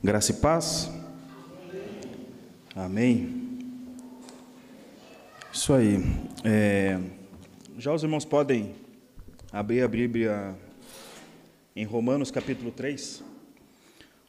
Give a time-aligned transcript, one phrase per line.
[0.00, 0.88] Graça e paz.
[2.72, 3.58] Amém.
[5.52, 5.98] Isso aí.
[6.44, 7.00] É,
[7.76, 8.76] já os irmãos podem
[9.52, 10.56] abrir a Bíblia
[11.74, 13.24] em Romanos capítulo 3.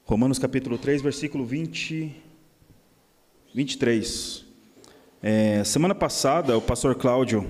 [0.06, 2.16] Romanos capítulo 3, versículo 20,
[3.54, 4.46] 23.
[5.22, 7.48] É, semana passada, o pastor Cláudio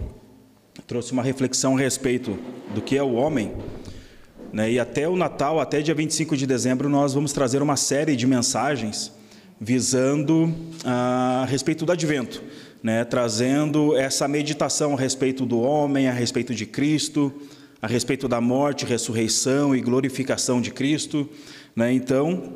[0.86, 2.38] trouxe uma reflexão a respeito
[2.76, 3.56] do que é o homem.
[4.52, 4.72] Né?
[4.72, 8.26] E até o Natal, até dia 25 de dezembro, nós vamos trazer uma série de
[8.26, 9.12] mensagens
[9.60, 10.54] visando
[10.84, 12.42] ah, a respeito do advento,
[12.82, 13.04] né?
[13.04, 17.32] trazendo essa meditação a respeito do homem, a respeito de Cristo,
[17.82, 21.30] a respeito da morte, ressurreição e glorificação de Cristo.
[21.76, 21.94] Né?
[21.94, 22.54] Então,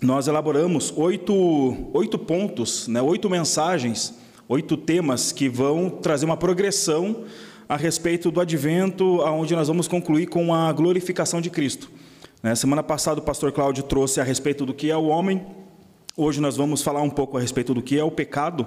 [0.00, 3.02] nós elaboramos oito, oito pontos, né?
[3.02, 4.14] oito mensagens,
[4.48, 7.24] oito temas que vão trazer uma progressão
[7.68, 11.90] a respeito do advento, aonde nós vamos concluir com a glorificação de Cristo.
[12.42, 15.44] Na semana passada, o pastor Cláudio trouxe a respeito do que é o homem,
[16.16, 18.66] hoje nós vamos falar um pouco a respeito do que é o pecado.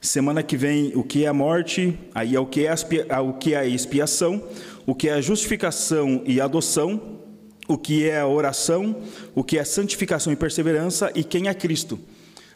[0.00, 2.74] Semana que vem, o que é a morte, aí é o que é
[3.10, 4.42] a, o que é a expiação,
[4.86, 7.18] o que é a justificação e adoção,
[7.66, 8.96] o que é a oração,
[9.34, 11.98] o que é santificação e perseverança e quem é Cristo.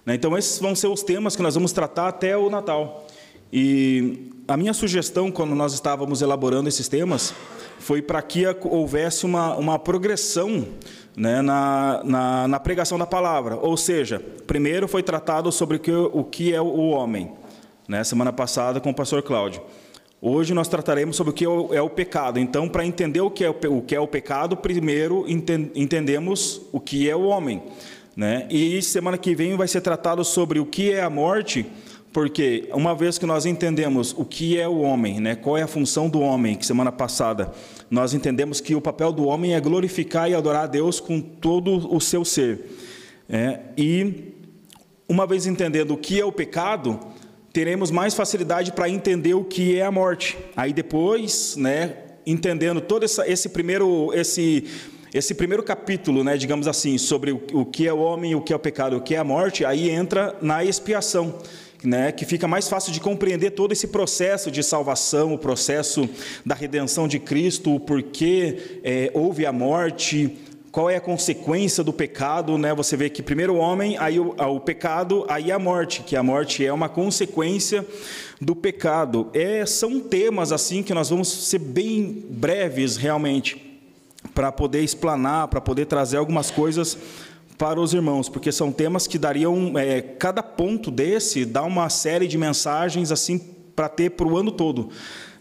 [0.04, 3.06] Né, então, esses vão ser os temas que nós vamos tratar até o Natal.
[3.52, 7.34] E a minha sugestão, quando nós estávamos elaborando esses temas,
[7.78, 10.66] foi para que houvesse uma, uma progressão
[11.14, 13.56] né, na, na, na, pregação da palavra.
[13.56, 17.30] Ou seja, primeiro foi tratado sobre o que, o que é o homem,
[17.86, 19.60] né, semana passada com o pastor Cláudio.
[20.20, 22.40] Hoje nós trataremos sobre o que é o, é pecado.
[22.40, 26.80] Então, para entender o que, é o, o que é o pecado, primeiro entendemos o
[26.80, 27.62] que é o homem.
[28.16, 28.46] Né?
[28.50, 31.66] E semana que vem vai ser tratado sobre o que é a morte
[32.12, 35.66] porque uma vez que nós entendemos o que é o homem, né, qual é a
[35.66, 37.52] função do homem, que semana passada
[37.90, 41.94] nós entendemos que o papel do homem é glorificar e adorar a Deus com todo
[41.94, 42.60] o seu ser.
[43.28, 44.34] É, e
[45.08, 46.98] uma vez entendendo o que é o pecado,
[47.52, 50.36] teremos mais facilidade para entender o que é a morte.
[50.56, 51.96] Aí depois, né,
[52.26, 54.64] entendendo todo essa, esse primeiro esse
[55.12, 58.52] esse primeiro capítulo, né, digamos assim, sobre o, o que é o homem, o que
[58.52, 61.38] é o pecado, o que é a morte, aí entra na expiação
[61.84, 66.08] né, que fica mais fácil de compreender todo esse processo de salvação, o processo
[66.44, 70.36] da redenção de Cristo, o porquê é, houve a morte,
[70.70, 72.74] qual é a consequência do pecado, né?
[72.74, 76.22] Você vê que primeiro o homem, aí o, o, pecado, aí a morte, que a
[76.22, 77.86] morte é uma consequência
[78.40, 79.28] do pecado.
[79.32, 83.80] É, são temas assim que nós vamos ser bem breves realmente
[84.34, 86.98] para poder explanar, para poder trazer algumas coisas
[87.58, 92.28] para os irmãos, porque são temas que dariam, é, cada ponto desse dá uma série
[92.28, 93.38] de mensagens assim
[93.74, 94.90] para ter para o ano todo.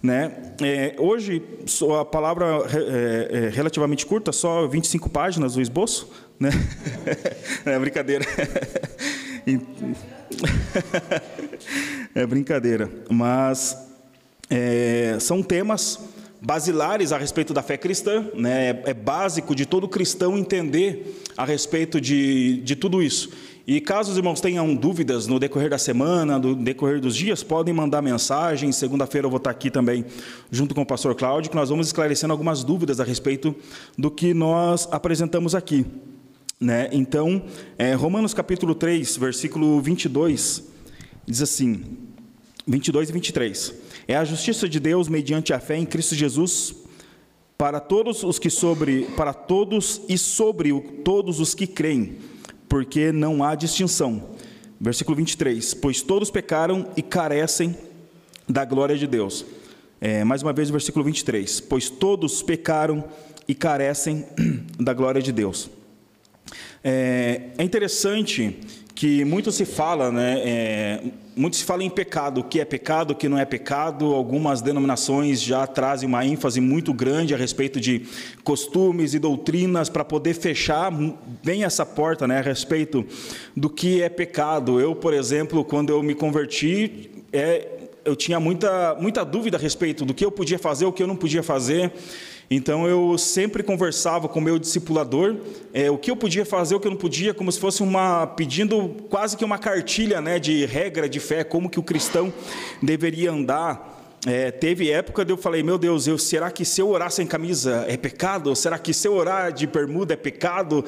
[0.02, 0.54] Né?
[0.62, 1.42] É, hoje,
[2.00, 6.10] a palavra é, é, relativamente curta, só 25 páginas o esboço.
[6.40, 6.50] Né?
[7.66, 8.26] É brincadeira.
[12.16, 12.90] É brincadeira.
[13.10, 13.78] Mas
[14.50, 16.00] é, são temas
[16.42, 18.82] basilares a respeito da fé cristã, né?
[18.86, 23.30] é básico de todo cristão entender a respeito de, de tudo isso.
[23.66, 27.74] E caso os irmãos tenham dúvidas no decorrer da semana, no decorrer dos dias, podem
[27.74, 28.72] mandar mensagem.
[28.72, 30.06] Segunda-feira eu vou estar aqui também,
[30.50, 33.54] junto com o pastor Cláudio, que nós vamos esclarecendo algumas dúvidas a respeito
[33.98, 35.86] do que nós apresentamos aqui.
[36.58, 36.88] Né?
[36.94, 37.44] Então,
[37.78, 40.64] é, Romanos capítulo 3, versículo 22,
[41.26, 41.84] diz assim,
[42.66, 43.74] 22 e 23.
[44.08, 46.74] É a justiça de Deus mediante a fé em Cristo Jesus
[47.58, 50.72] para todos os que sobre para todos e sobre
[51.04, 52.18] todos os que creem,
[52.70, 54.30] porque não há distinção.
[54.80, 55.74] Versículo 23.
[55.74, 57.76] Pois todos pecaram e carecem
[58.48, 59.46] da glória de Deus.
[60.00, 61.60] É, mais uma vez o versículo 23.
[61.62, 63.04] Pois todos pecaram
[63.46, 64.26] e carecem
[64.80, 65.70] da glória de Deus.
[66.82, 68.58] É, é interessante
[68.98, 71.04] que muito se fala, né, é,
[71.36, 74.12] muito se fala em pecado, o que é pecado, o que não é pecado.
[74.12, 78.08] Algumas denominações já trazem uma ênfase muito grande a respeito de
[78.44, 80.92] costumes e doutrinas para poder fechar
[81.44, 83.06] bem essa porta, né, a respeito
[83.56, 84.82] do que é pecado.
[84.82, 87.68] Eu, por exemplo, quando eu me converti, é,
[88.04, 91.08] eu tinha muita, muita dúvida a respeito do que eu podia fazer, o que eu
[91.08, 91.94] não podia fazer.
[92.50, 95.36] Então eu sempre conversava com o meu discipulador
[95.74, 98.26] é, o que eu podia fazer, o que eu não podia, como se fosse uma
[98.26, 102.34] pedindo quase que uma cartilha, né, de regra de fé, como que o cristão
[102.82, 103.97] deveria andar.
[104.30, 107.26] É, teve época de eu falei, meu Deus, eu, será que se eu orar sem
[107.26, 108.54] camisa é pecado?
[108.58, 110.84] Será que se eu orar de bermuda é pecado?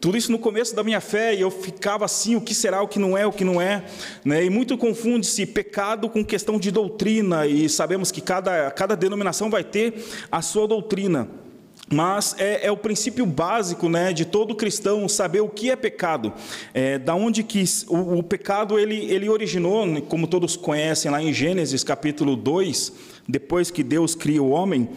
[0.00, 2.86] Tudo isso no começo da minha fé e eu ficava assim, o que será, o
[2.86, 3.82] que não é, o que não é.
[4.24, 4.44] Né?
[4.44, 9.64] E muito confunde-se pecado com questão de doutrina e sabemos que cada, cada denominação vai
[9.64, 9.94] ter
[10.30, 11.28] a sua doutrina.
[11.92, 16.32] Mas é, é, o princípio básico né, de todo cristão saber o que é pecado.
[16.72, 21.22] É, da onde que o, o, pecado ele, ele originou, né, como todos conhecem lá
[21.22, 22.92] em Gênesis capítulo 2,
[23.28, 24.88] depois que Deus cria o homem,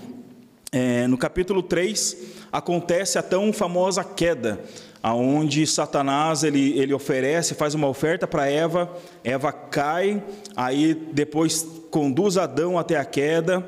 [0.72, 2.18] é, no capítulo 3
[2.52, 4.60] acontece a tão famosa queda,
[5.02, 8.92] aonde Satanás ele, ele oferece, faz uma oferta para Eva,
[9.24, 10.22] Eva cai,
[10.56, 13.66] aí depois conduz Adão até a queda,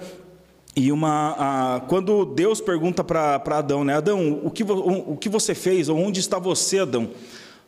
[0.79, 5.27] e uma, a, quando Deus pergunta para Adão, né, Adão, o que, o, o que
[5.27, 5.89] você fez?
[5.89, 7.09] Onde está você, Adão?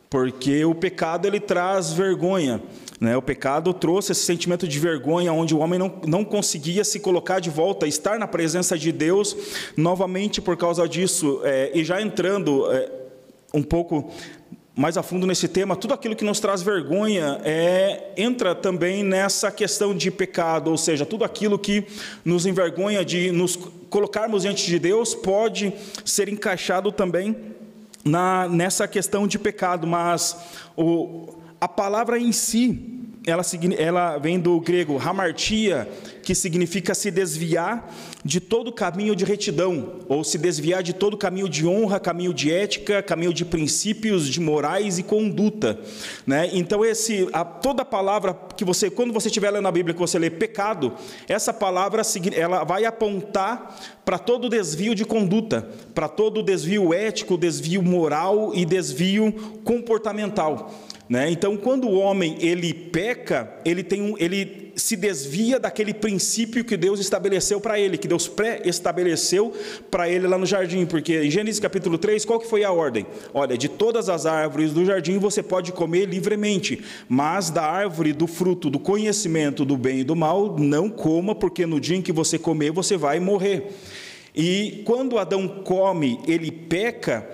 [0.08, 2.62] Porque o pecado ele traz vergonha.
[2.98, 3.14] Né?
[3.14, 7.38] O pecado trouxe esse sentimento de vergonha, onde o homem não, não conseguia se colocar
[7.38, 9.36] de volta, estar na presença de Deus
[9.76, 11.42] novamente por causa disso.
[11.44, 12.90] É, e já entrando é,
[13.52, 14.10] um pouco
[14.74, 19.50] mais a fundo nesse tema, tudo aquilo que nos traz vergonha é, entra também nessa
[19.50, 21.84] questão de pecado, ou seja, tudo aquilo que
[22.24, 23.54] nos envergonha de nos
[23.90, 25.74] colocarmos diante de Deus pode
[26.04, 27.36] ser encaixado também
[28.02, 30.36] na, nessa questão de pecado, mas
[30.74, 33.44] o, a palavra em si, ela,
[33.78, 35.88] ela vem do grego hamartia,
[36.24, 37.88] que significa se desviar
[38.24, 42.52] de todo caminho de retidão, ou se desviar de todo caminho de honra, caminho de
[42.52, 45.78] ética, caminho de princípios, de morais e conduta.
[46.26, 46.50] Né?
[46.52, 50.18] Então, esse, a, toda palavra que você, quando você estiver lendo a Bíblia, que você
[50.18, 50.94] lê pecado,
[51.28, 52.02] essa palavra
[52.34, 58.64] ela vai apontar para todo desvio de conduta, para todo desvio ético, desvio moral e
[58.64, 59.32] desvio
[59.62, 60.72] comportamental.
[61.12, 61.30] Né?
[61.30, 66.74] Então, quando o homem ele peca, ele, tem um, ele se desvia daquele princípio que
[66.74, 69.52] Deus estabeleceu para ele, que Deus pré-estabeleceu
[69.90, 73.04] para ele lá no jardim, porque em Gênesis capítulo 3, qual que foi a ordem?
[73.34, 78.26] Olha, de todas as árvores do jardim você pode comer livremente, mas da árvore do
[78.26, 82.10] fruto do conhecimento do bem e do mal, não coma, porque no dia em que
[82.10, 83.66] você comer, você vai morrer.
[84.34, 87.28] E quando Adão come, ele peca,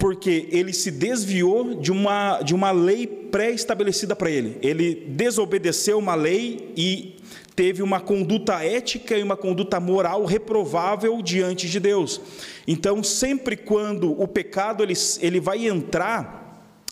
[0.00, 4.56] porque ele se desviou de uma, de uma lei pré-estabelecida para ele.
[4.62, 7.16] Ele desobedeceu uma lei e
[7.54, 12.18] teve uma conduta ética e uma conduta moral reprovável diante de Deus.
[12.66, 16.39] Então, sempre quando o pecado ele, ele vai entrar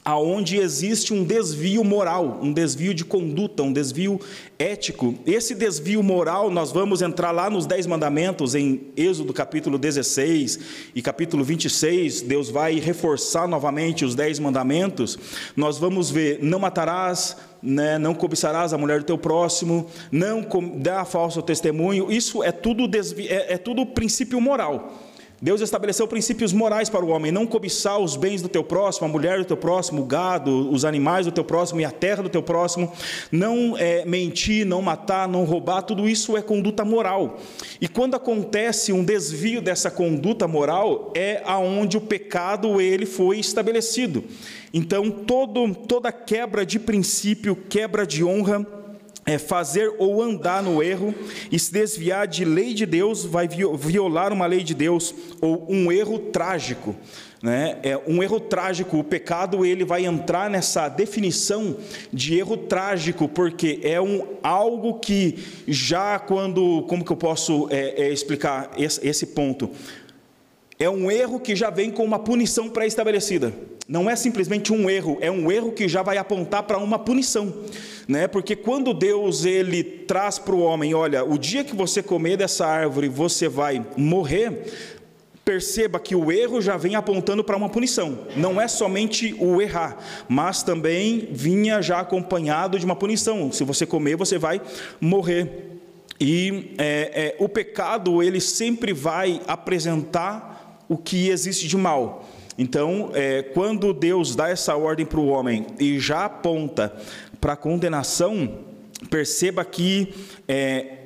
[0.08, 4.18] aonde existe um desvio moral, um desvio de conduta, um desvio
[4.58, 5.14] ético.
[5.26, 10.60] Esse desvio moral, nós vamos entrar lá nos Dez Mandamentos, em Êxodo capítulo 16
[10.94, 15.18] e capítulo 26, Deus vai reforçar novamente os Dez Mandamentos.
[15.54, 20.42] Nós vamos ver, não matarás, né, não cobiçarás a mulher do teu próximo, não
[20.76, 24.90] dá falso testemunho, isso é tudo, desvio, é, é tudo princípio moral.
[25.40, 29.10] Deus estabeleceu princípios morais para o homem: não cobiçar os bens do teu próximo, a
[29.10, 32.28] mulher do teu próximo, o gado, os animais do teu próximo e a terra do
[32.28, 32.92] teu próximo,
[33.30, 37.38] não é, mentir, não matar, não roubar, tudo isso é conduta moral.
[37.80, 44.24] E quando acontece um desvio dessa conduta moral, é aonde o pecado ele foi estabelecido.
[44.74, 48.66] Então, todo, toda quebra de princípio, quebra de honra,
[49.28, 51.14] é fazer ou andar no erro
[51.52, 55.92] e se desviar de lei de Deus, vai violar uma lei de Deus ou um
[55.92, 56.96] erro trágico.
[57.42, 57.76] Né?
[57.82, 61.76] É um erro trágico, o pecado ele vai entrar nessa definição
[62.10, 65.38] de erro trágico, porque é um algo que
[65.68, 69.70] já quando, como que eu posso é, é, explicar esse, esse ponto?
[70.78, 73.52] É um erro que já vem com uma punição pré-estabelecida.
[73.86, 77.52] Não é simplesmente um erro, é um erro que já vai apontar para uma punição
[78.08, 78.26] né?
[78.26, 82.66] Porque quando Deus ele traz para o homem, olha, o dia que você comer dessa
[82.66, 84.64] árvore, você vai morrer.
[85.44, 88.26] Perceba que o erro já vem apontando para uma punição.
[88.34, 89.98] Não é somente o errar,
[90.28, 93.52] mas também vinha já acompanhado de uma punição.
[93.52, 94.60] Se você comer, você vai
[95.00, 95.80] morrer.
[96.20, 102.26] E é, é, o pecado ele sempre vai apresentar o que existe de mal.
[102.58, 106.92] Então, é, quando Deus dá essa ordem para o homem e já aponta
[107.40, 108.58] para condenação,
[109.10, 110.14] perceba que
[110.46, 110.98] é,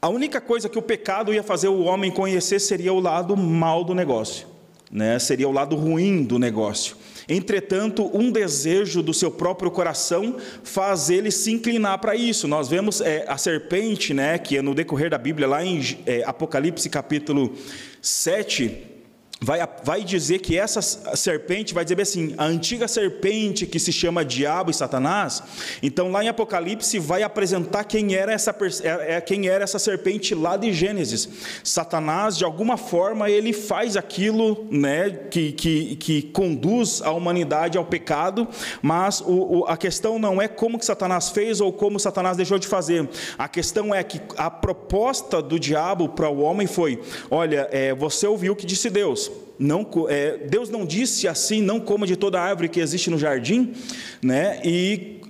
[0.00, 3.84] a única coisa que o pecado ia fazer o homem conhecer seria o lado mal
[3.84, 4.46] do negócio,
[4.90, 5.18] né?
[5.18, 6.96] seria o lado ruim do negócio.
[7.28, 12.46] Entretanto, um desejo do seu próprio coração faz ele se inclinar para isso.
[12.46, 16.22] Nós vemos é, a serpente, né, que é no decorrer da Bíblia, lá em é,
[16.26, 17.54] Apocalipse capítulo
[18.02, 18.93] 7,
[19.44, 24.24] vai, vai dizer que essa serpente, vai dizer assim, a antiga serpente que se chama
[24.24, 25.42] Diabo e Satanás,
[25.82, 30.34] então lá em Apocalipse vai apresentar quem era essa, é, é, quem era essa serpente
[30.34, 31.28] lá de Gênesis.
[31.62, 37.84] Satanás, de alguma forma, ele faz aquilo né, que, que, que conduz a humanidade ao
[37.84, 38.48] pecado,
[38.80, 42.58] mas o, o, a questão não é como que Satanás fez ou como Satanás deixou
[42.58, 43.06] de fazer.
[43.36, 48.26] A questão é que a proposta do diabo para o homem foi: olha, é, você
[48.26, 52.40] ouviu o que disse Deus não, é, Deus não disse assim, não coma de toda
[52.40, 53.72] árvore que existe no jardim,
[54.22, 54.60] né?
[54.64, 55.20] E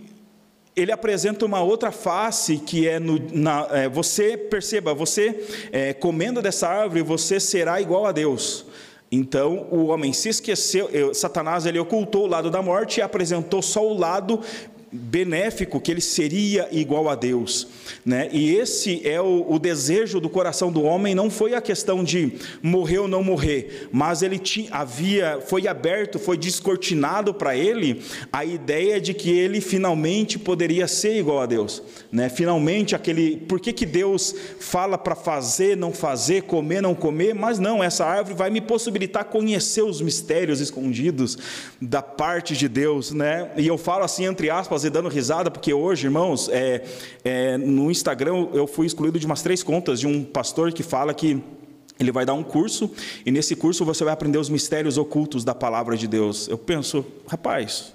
[0.77, 6.43] ele apresenta uma outra face que é, no, na, é você perceba, você é, comendo
[6.43, 8.67] dessa árvore, você será igual a Deus.
[9.13, 13.87] Então o homem se esqueceu, Satanás ele ocultou o lado da morte e apresentou só
[13.87, 14.41] o lado
[14.95, 17.67] benéfico, que ele seria igual a Deus.
[18.07, 18.29] Né?
[18.33, 22.35] E esse é o, o, desejo do coração do homem, não foi a questão de
[22.63, 28.45] morrer ou não morrer, mas ele tinha, havia, foi aberto, foi descortinado para ele a
[28.45, 31.83] ideia de que ele finalmente poderia ser igual a Deus.
[32.13, 32.29] Né?
[32.29, 33.37] Finalmente, aquele.
[33.37, 37.35] Por que, que Deus fala para fazer, não fazer, comer, não comer?
[37.35, 41.37] Mas não, essa árvore vai me possibilitar conhecer os mistérios escondidos
[41.83, 43.11] da parte de Deus.
[43.11, 43.51] Né?
[43.57, 46.85] E eu falo assim, entre aspas, dando risada, porque hoje, irmãos, é,
[47.25, 51.13] é, no Instagram eu fui excluído de umas três contas de um pastor que fala
[51.13, 51.43] que
[51.99, 52.91] ele vai dar um curso
[53.25, 56.49] e nesse curso você vai aprender os mistérios ocultos da palavra de Deus.
[56.49, 57.93] Eu penso, rapaz,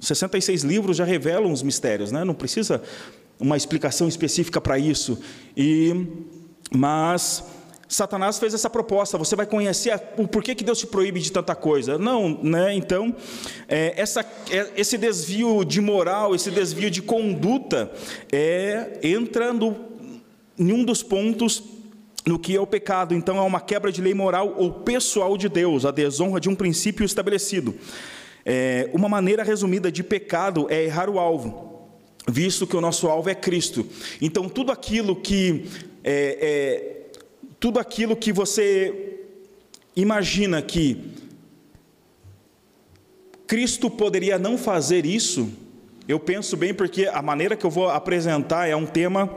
[0.00, 2.24] 66 livros já revelam os mistérios, né?
[2.24, 2.82] Não precisa
[3.38, 5.18] uma explicação específica para isso.
[5.56, 6.06] E
[6.72, 7.44] mas
[7.90, 11.56] Satanás fez essa proposta, você vai conhecer o porquê que Deus te proíbe de tanta
[11.56, 11.98] coisa.
[11.98, 12.72] Não, né?
[12.72, 13.12] Então,
[13.66, 17.90] é, essa, é, esse desvio de moral, esse desvio de conduta,
[18.30, 19.76] é, entra no,
[20.56, 21.64] em um dos pontos
[22.24, 23.12] no que é o pecado.
[23.12, 26.54] Então, é uma quebra de lei moral ou pessoal de Deus, a desonra de um
[26.54, 27.74] princípio estabelecido.
[28.46, 31.88] É, uma maneira resumida de pecado é errar o alvo,
[32.28, 33.84] visto que o nosso alvo é Cristo.
[34.22, 35.64] Então, tudo aquilo que
[36.04, 36.99] é, é
[37.60, 39.20] tudo aquilo que você
[39.94, 41.12] imagina que
[43.46, 45.52] Cristo poderia não fazer isso,
[46.08, 49.30] eu penso bem porque a maneira que eu vou apresentar é um tema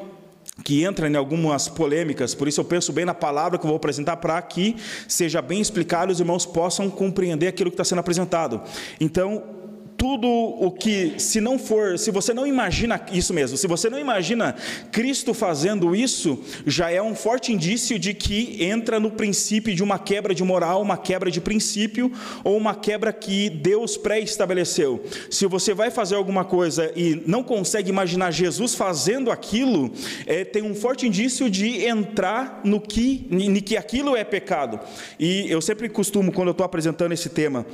[0.63, 3.75] que entra em algumas polêmicas, por isso eu penso bem na palavra que eu vou
[3.75, 4.77] apresentar para que
[5.07, 8.61] seja bem explicado e os irmãos possam compreender aquilo que está sendo apresentado.
[9.01, 9.43] Então,
[9.97, 13.99] tudo o que, se não for, se você não imagina isso mesmo, se você não
[13.99, 14.55] imagina
[14.91, 19.97] Cristo fazendo isso, já é um forte indício de que entra no princípio de uma
[19.97, 22.11] quebra de moral, uma quebra de princípio,
[22.43, 25.03] ou uma quebra que Deus pré-estabeleceu.
[25.29, 29.91] Se você vai fazer alguma coisa e não consegue imaginar Jesus fazendo aquilo,
[30.25, 33.27] é, tem um forte indício de entrar no que,
[33.65, 34.79] que aquilo é pecado.
[35.19, 37.65] E eu sempre costumo, quando eu estou apresentando esse tema,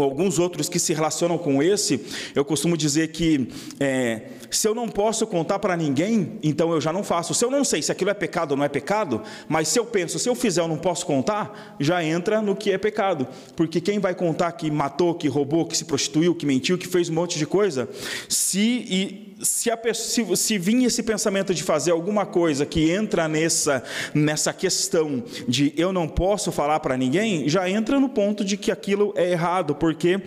[0.00, 2.00] ou alguns outros que se relacionam com esse,
[2.34, 6.92] eu costumo dizer que é, se eu não posso contar para ninguém, então eu já
[6.92, 7.34] não faço.
[7.34, 9.86] Se eu não sei se aquilo é pecado ou não é pecado, mas se eu
[9.86, 13.26] penso, se eu fizer eu não posso contar, já entra no que é pecado.
[13.54, 17.08] Porque quem vai contar que matou, que roubou, que se prostituiu, que mentiu, que fez
[17.08, 17.88] um monte de coisa,
[18.28, 23.28] se, e, se, a, se, se vir esse pensamento de fazer alguma coisa que entra
[23.28, 23.82] nessa,
[24.14, 28.70] nessa questão de eu não posso falar para ninguém, já entra no ponto de que
[28.70, 30.20] aquilo é errado, porque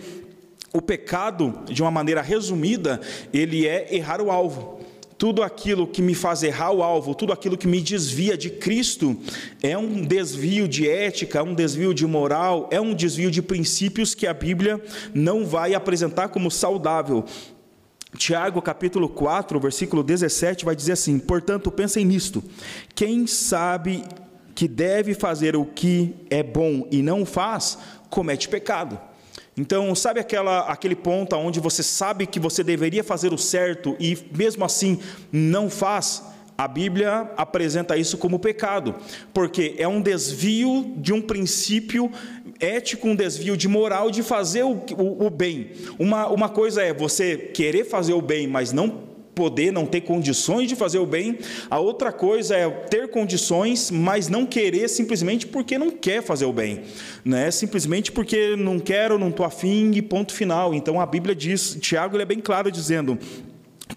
[0.74, 3.00] o pecado, de uma maneira resumida,
[3.32, 4.80] ele é errar o alvo.
[5.16, 9.16] Tudo aquilo que me faz errar o alvo, tudo aquilo que me desvia de Cristo,
[9.62, 14.26] é um desvio de ética, um desvio de moral, é um desvio de princípios que
[14.26, 14.82] a Bíblia
[15.14, 17.24] não vai apresentar como saudável.
[18.18, 22.44] Tiago capítulo 4, versículo 17 vai dizer assim: Portanto, pensem nisto.
[22.94, 24.04] Quem sabe
[24.54, 27.78] que deve fazer o que é bom e não faz,
[28.10, 29.13] comete pecado.
[29.56, 34.18] Então, sabe aquela, aquele ponto onde você sabe que você deveria fazer o certo e
[34.36, 34.98] mesmo assim
[35.30, 36.22] não faz?
[36.56, 38.94] A Bíblia apresenta isso como pecado,
[39.32, 42.10] porque é um desvio de um princípio
[42.60, 45.72] ético, um desvio de moral de fazer o, o, o bem.
[45.98, 50.68] Uma, uma coisa é você querer fazer o bem, mas não poder, não ter condições
[50.68, 51.38] de fazer o bem.
[51.70, 56.52] A outra coisa é ter condições, mas não querer simplesmente porque não quer fazer o
[56.52, 56.82] bem,
[57.24, 57.50] né?
[57.50, 60.74] Simplesmente porque não quero, não estou afim e ponto final.
[60.74, 63.18] Então a Bíblia diz, Tiago ele é bem claro dizendo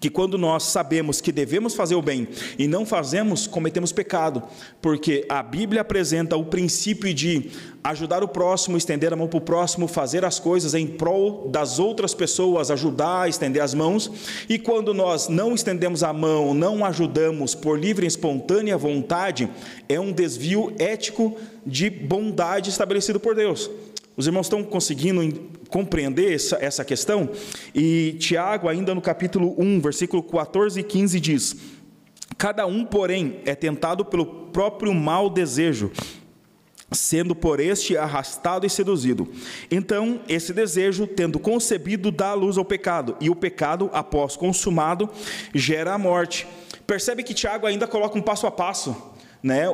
[0.00, 2.28] que quando nós sabemos que devemos fazer o bem
[2.58, 4.42] e não fazemos, cometemos pecado,
[4.80, 7.50] porque a Bíblia apresenta o princípio de
[7.82, 11.78] ajudar o próximo, estender a mão para o próximo, fazer as coisas em prol das
[11.78, 14.10] outras pessoas, ajudar, estender as mãos,
[14.48, 19.48] e quando nós não estendemos a mão, não ajudamos por livre e espontânea vontade,
[19.88, 23.70] é um desvio ético de bondade estabelecido por Deus.
[24.18, 25.22] Os irmãos estão conseguindo
[25.68, 27.30] compreender essa, essa questão?
[27.74, 31.56] E Tiago, ainda no capítulo 1, versículo 14 e 15, diz:
[32.36, 35.90] Cada um, porém, é tentado pelo próprio mau desejo,
[36.90, 39.28] sendo por este arrastado e seduzido.
[39.70, 45.08] Então, esse desejo, tendo concebido, dá luz ao pecado, e o pecado, após consumado,
[45.54, 46.46] gera a morte.
[46.86, 48.96] Percebe que Tiago ainda coloca um passo a passo
[49.42, 49.64] né?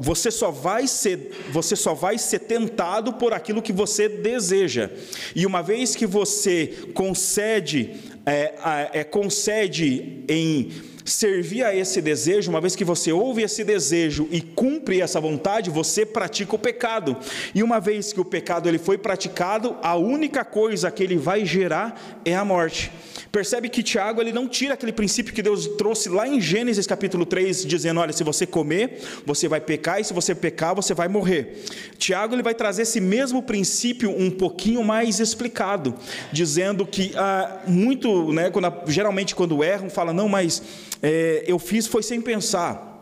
[0.00, 4.90] Você só vai ser, você só vai ser tentado por aquilo que você deseja.
[5.34, 7.94] E uma vez que você concede,
[8.26, 8.54] é,
[8.92, 10.70] é, concede em
[11.04, 15.70] servir a esse desejo, uma vez que você ouve esse desejo e cumpre essa vontade,
[15.70, 17.16] você pratica o pecado.
[17.54, 21.44] E uma vez que o pecado ele foi praticado, a única coisa que ele vai
[21.44, 22.92] gerar é a morte.
[23.32, 27.24] Percebe que Tiago ele não tira aquele princípio que Deus trouxe lá em Gênesis capítulo
[27.24, 31.08] 3, dizendo: olha, se você comer, você vai pecar, e se você pecar, você vai
[31.08, 31.64] morrer.
[31.96, 35.94] Tiago ele vai trazer esse mesmo princípio um pouquinho mais explicado,
[36.30, 40.62] dizendo que ah, muito, né, quando, geralmente quando erram, fala, não, mas
[41.02, 42.92] é, eu fiz foi sem pensar.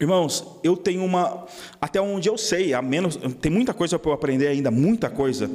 [0.00, 1.46] Irmãos, eu tenho uma.
[1.80, 3.16] Até onde eu sei, a menos.
[3.40, 5.48] Tem muita coisa para eu aprender ainda, muita coisa.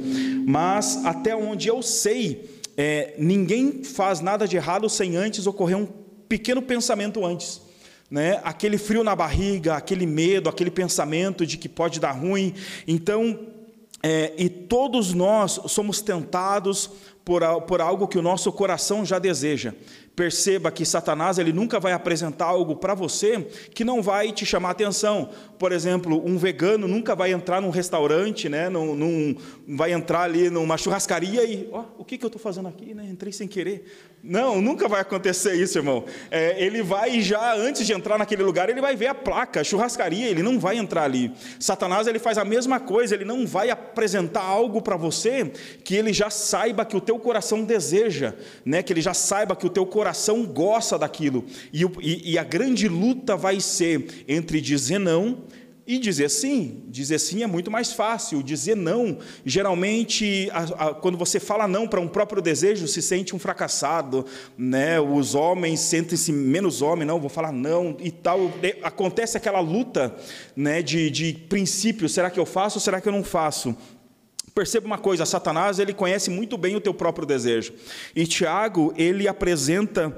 [0.46, 5.88] Mas até onde eu sei, é, ninguém faz nada de errado sem antes ocorrer um
[6.28, 7.60] pequeno pensamento antes.
[8.08, 8.40] Né?
[8.44, 12.54] Aquele frio na barriga, aquele medo, aquele pensamento de que pode dar ruim.
[12.86, 13.48] Então,
[14.00, 16.88] é, e todos nós somos tentados
[17.24, 19.74] por, por algo que o nosso coração já deseja.
[20.18, 24.70] Perceba que Satanás ele nunca vai apresentar algo para você que não vai te chamar
[24.70, 25.30] atenção.
[25.56, 29.36] Por exemplo, um vegano nunca vai entrar num restaurante, né, num, num
[29.68, 32.92] vai entrar ali numa churrascaria e, ó, oh, o que, que eu estou fazendo aqui?
[32.94, 33.06] Né?
[33.08, 33.84] Entrei sem querer.
[34.20, 36.04] Não, nunca vai acontecer isso, irmão.
[36.32, 39.64] É, ele vai já, antes de entrar naquele lugar, ele vai ver a placa, a
[39.64, 41.32] churrascaria, ele não vai entrar ali.
[41.60, 45.52] Satanás ele faz a mesma coisa, ele não vai apresentar algo para você
[45.84, 48.34] que ele já saiba que o teu coração deseja,
[48.64, 48.82] né?
[48.82, 51.44] que ele já saiba que o teu coração coração gosta daquilo.
[51.70, 55.44] E, e, e a grande luta vai ser entre dizer não
[55.86, 56.84] e dizer sim.
[56.88, 58.42] Dizer sim é muito mais fácil.
[58.42, 63.36] Dizer não, geralmente, a, a, quando você fala não para um próprio desejo, se sente
[63.36, 64.24] um fracassado.
[64.56, 64.98] Né?
[64.98, 68.50] Os homens sentem-se menos homem, não, vou falar não e tal.
[68.82, 70.16] Acontece aquela luta
[70.56, 73.76] né, de, de princípio: será que eu faço ou será que eu não faço?
[74.58, 77.72] Perceba uma coisa, Satanás ele conhece muito bem o teu próprio desejo.
[78.12, 80.12] E Tiago, ele apresenta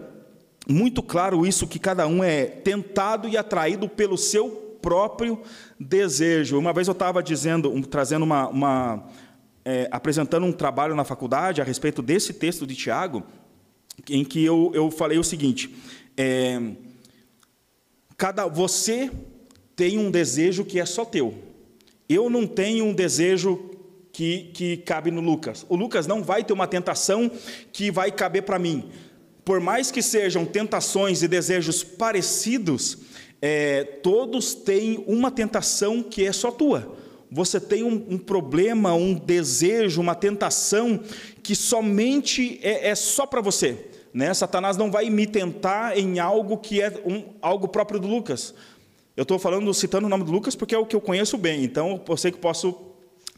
[0.67, 5.43] muito claro isso que cada um é tentado e atraído pelo seu próprio
[5.79, 6.59] desejo.
[6.59, 9.07] Uma vez eu estava dizendo, um, trazendo uma, uma
[9.63, 13.23] é, apresentando um trabalho na faculdade a respeito desse texto de Tiago,
[14.09, 15.77] em que eu, eu falei o seguinte:
[16.17, 16.59] é,
[18.17, 19.11] cada você
[19.77, 21.35] tem um desejo que é só teu.
[22.09, 23.70] Eu não tenho um desejo
[24.21, 25.65] que, que cabe no Lucas.
[25.67, 27.31] O Lucas não vai ter uma tentação
[27.73, 28.91] que vai caber para mim.
[29.43, 32.99] Por mais que sejam tentações e desejos parecidos,
[33.41, 36.99] é, todos têm uma tentação que é só tua.
[37.31, 41.01] Você tem um, um problema, um desejo, uma tentação
[41.43, 43.87] que somente é, é só para você.
[44.13, 44.35] Né?
[44.35, 48.53] Satanás não vai me tentar em algo que é um, algo próprio do Lucas.
[49.17, 51.65] Eu estou falando, citando o nome do Lucas porque é o que eu conheço bem,
[51.65, 52.90] então eu sei que posso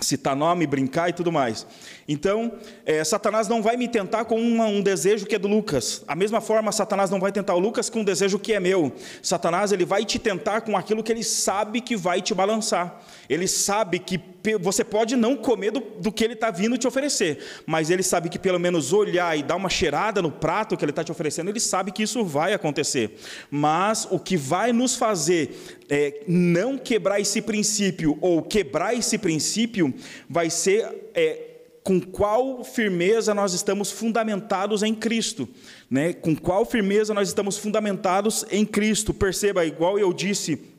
[0.02, 1.66] citar nome, brincar e tudo mais.
[2.08, 2.52] Então,
[2.84, 6.02] é, Satanás não vai me tentar com uma, um desejo que é do Lucas.
[6.06, 8.92] A mesma forma, Satanás não vai tentar o Lucas com um desejo que é meu.
[9.22, 13.00] Satanás ele vai te tentar com aquilo que ele sabe que vai te balançar.
[13.28, 17.38] Ele sabe que você pode não comer do, do que ele está vindo te oferecer,
[17.66, 20.90] mas ele sabe que pelo menos olhar e dar uma cheirada no prato que ele
[20.90, 23.16] está te oferecendo, ele sabe que isso vai acontecer.
[23.50, 29.94] Mas o que vai nos fazer é, não quebrar esse princípio ou quebrar esse princípio
[30.28, 31.52] vai ser é,
[31.83, 35.48] com qual firmeza nós estamos fundamentados em Cristo,
[35.90, 36.12] né?
[36.12, 39.12] Com qual firmeza nós estamos fundamentados em Cristo.
[39.12, 40.71] Perceba, igual eu disse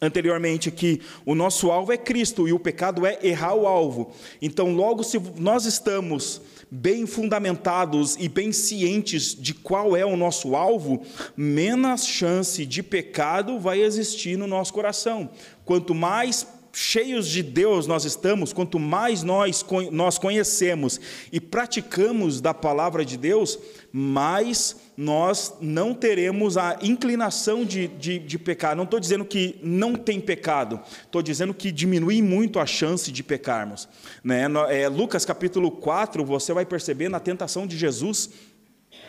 [0.00, 4.12] anteriormente que o nosso alvo é Cristo e o pecado é errar o alvo.
[4.40, 10.54] Então, logo se nós estamos bem fundamentados e bem cientes de qual é o nosso
[10.54, 11.02] alvo,
[11.36, 15.30] menos chance de pecado vai existir no nosso coração.
[15.64, 16.46] Quanto mais
[16.78, 21.00] cheios de Deus nós estamos, quanto mais nós, nós conhecemos
[21.32, 23.58] e praticamos da palavra de Deus,
[23.92, 28.76] mais nós não teremos a inclinação de, de, de pecar.
[28.76, 33.24] Não estou dizendo que não tem pecado, estou dizendo que diminui muito a chance de
[33.24, 33.88] pecarmos.
[34.22, 34.44] Né?
[34.68, 38.30] É, Lucas capítulo 4, você vai perceber na tentação de Jesus,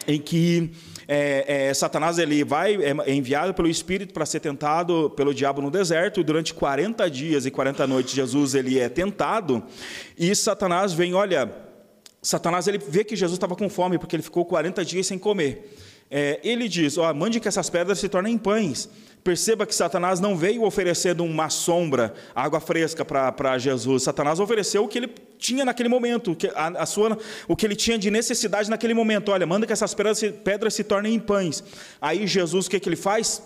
[0.10, 0.72] em que
[1.08, 5.62] é, é, Satanás ele vai é, é enviado pelo Espírito para ser tentado pelo diabo
[5.62, 9.63] no deserto durante 40 dias e 40 noites Jesus ele é tentado
[10.17, 11.54] e Satanás vem, olha,
[12.24, 15.76] Satanás ele vê que Jesus estava com fome porque ele ficou 40 dias sem comer.
[16.12, 18.89] É, ele diz: ó, mande que essas pedras se tornem pães.
[19.24, 24.04] Perceba que Satanás não veio oferecendo uma sombra, água fresca para Jesus.
[24.04, 27.17] Satanás ofereceu o que ele tinha naquele momento, a, a sua,
[27.48, 29.30] o que ele tinha de necessidade naquele momento.
[29.30, 31.63] Olha, manda que essas pedras, pedras se tornem em pães.
[32.00, 33.43] Aí Jesus, o que, que ele faz?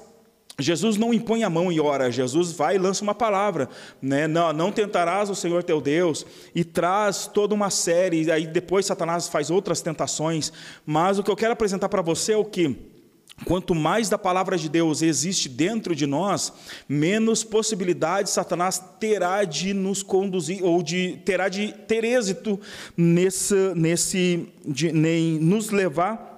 [0.59, 3.67] Jesus não impõe a mão e ora, Jesus vai e lança uma palavra,
[4.01, 4.27] né?
[4.27, 8.85] não, não tentarás o Senhor teu Deus, e traz toda uma série, e aí depois
[8.85, 10.53] Satanás faz outras tentações,
[10.85, 12.75] mas o que eu quero apresentar para você é o que?
[13.45, 16.53] Quanto mais da palavra de Deus existe dentro de nós,
[16.87, 22.59] menos possibilidades Satanás terá de nos conduzir, ou de terá de ter êxito
[22.95, 26.32] nesse, nesse de, nem nos levar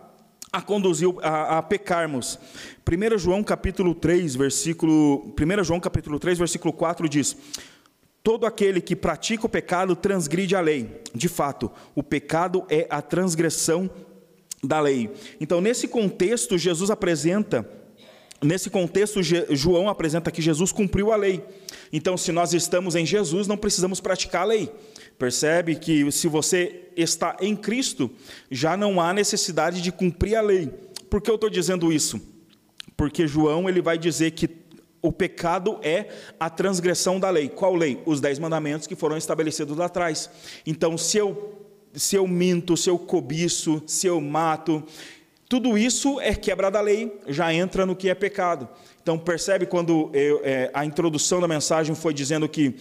[0.55, 2.39] a conduzir a, a, pecarmos.
[2.89, 7.35] 1 João capítulo 3, versículo 1 João capítulo 3, versículo 4 diz:
[8.23, 11.01] Todo aquele que pratica o pecado transgride a lei.
[11.13, 13.89] De fato, o pecado é a transgressão
[14.63, 15.11] da lei.
[15.41, 17.69] Então, nesse contexto, Jesus apresenta,
[18.41, 21.43] nesse contexto, João apresenta que Jesus cumpriu a lei.
[21.91, 24.71] Então, se nós estamos em Jesus, não precisamos praticar a lei.
[25.17, 28.11] Percebe que se você está em Cristo,
[28.49, 30.69] já não há necessidade de cumprir a lei.
[31.09, 32.19] Por que eu estou dizendo isso?
[32.97, 34.49] Porque João ele vai dizer que
[35.01, 37.47] o pecado é a transgressão da lei.
[37.47, 38.01] Qual lei?
[38.05, 40.29] Os dez mandamentos que foram estabelecidos lá atrás.
[40.65, 41.55] Então, se eu
[41.95, 44.83] se eu minto, se eu cobiço, se eu mato,
[45.47, 48.67] tudo isso é quebra da lei, já entra no que é pecado.
[49.01, 52.75] Então percebe quando eu, é, a introdução da mensagem foi dizendo que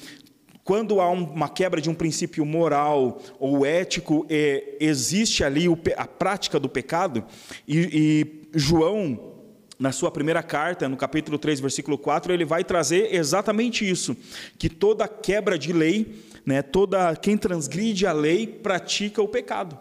[0.64, 6.06] quando há uma quebra de um princípio moral ou ético, é, existe ali o, a
[6.06, 7.24] prática do pecado,
[7.68, 9.32] e, e João
[9.78, 14.16] na sua primeira carta, no capítulo 3, versículo 4, ele vai trazer exatamente isso,
[14.56, 16.62] que toda quebra de lei né?
[16.62, 19.78] Toda quem transgride a lei pratica o pecado.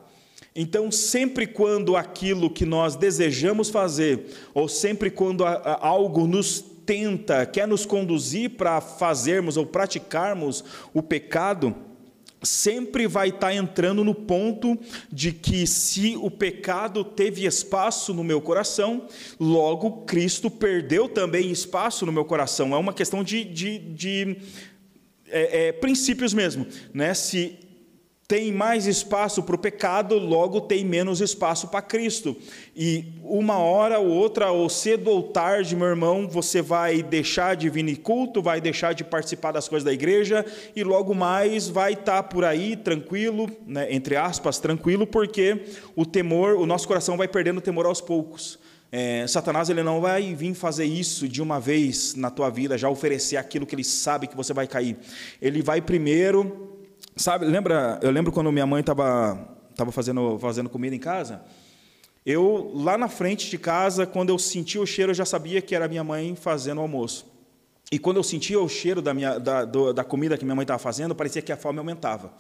[0.56, 7.68] Então, sempre quando aquilo que nós desejamos fazer, ou sempre quando algo nos tenta, quer
[7.68, 11.76] nos conduzir para fazermos ou praticarmos o pecado,
[12.44, 14.78] sempre vai estar tá entrando no ponto
[15.12, 19.08] de que se o pecado teve espaço no meu coração,
[19.40, 22.74] logo Cristo perdeu também espaço no meu coração.
[22.74, 24.38] É uma questão de, de, de
[25.28, 26.68] é, é, princípios mesmo.
[26.94, 27.14] Né?
[27.14, 27.58] Se
[28.34, 32.36] tem mais espaço para o pecado, logo tem menos espaço para Cristo.
[32.76, 37.70] E uma hora ou outra, ou cedo ou tarde, meu irmão, você vai deixar de
[37.70, 40.44] vir em culto, vai deixar de participar das coisas da igreja,
[40.76, 45.66] e logo mais vai estar tá por aí tranquilo, né, entre aspas, tranquilo, porque
[45.96, 48.58] o temor, o nosso coração vai perdendo o temor aos poucos.
[48.96, 52.88] É, Satanás ele não vai vir fazer isso de uma vez na tua vida, já
[52.88, 54.98] oferecer aquilo que ele sabe que você vai cair.
[55.42, 56.63] Ele vai primeiro,
[57.16, 57.46] sabe?
[57.46, 58.00] Lembra?
[58.02, 61.42] Eu lembro quando minha mãe estava tava fazendo fazendo comida em casa.
[62.26, 65.76] Eu lá na frente de casa, quando eu sentia o cheiro, eu já sabia que
[65.76, 67.32] era minha mãe fazendo o almoço.
[67.92, 70.64] E quando eu sentia o cheiro da, minha, da, do, da comida que minha mãe
[70.64, 72.34] estava fazendo, parecia que a fome aumentava.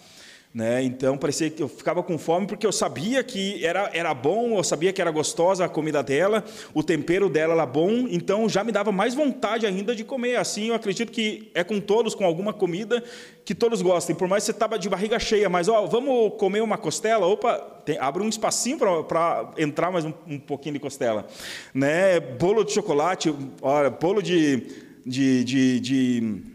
[0.54, 0.84] Né?
[0.84, 4.63] Então parecia que eu ficava com fome porque eu sabia que era, era bom, eu
[4.63, 6.44] sabia que era gostosa a comida dela,
[6.76, 10.36] o tempero dela era bom, então já me dava mais vontade ainda de comer.
[10.36, 13.04] Assim eu acredito que é com todos, com alguma comida
[13.44, 14.16] que todos gostem.
[14.16, 17.56] Por mais que você estava de barriga cheia, mas ó, vamos comer uma costela, opa,
[17.84, 21.26] tem, abre um espacinho para entrar mais um, um, pouquinho de costela.
[21.74, 22.20] Né?
[22.20, 24.68] Bolo de chocolate, olha, bolo de,
[25.04, 26.53] de, de, de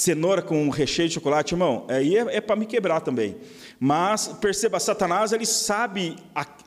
[0.00, 3.36] cenoura com recheio de chocolate, irmão, aí é, é para me quebrar também.
[3.82, 6.14] Mas perceba, Satanás ele sabe,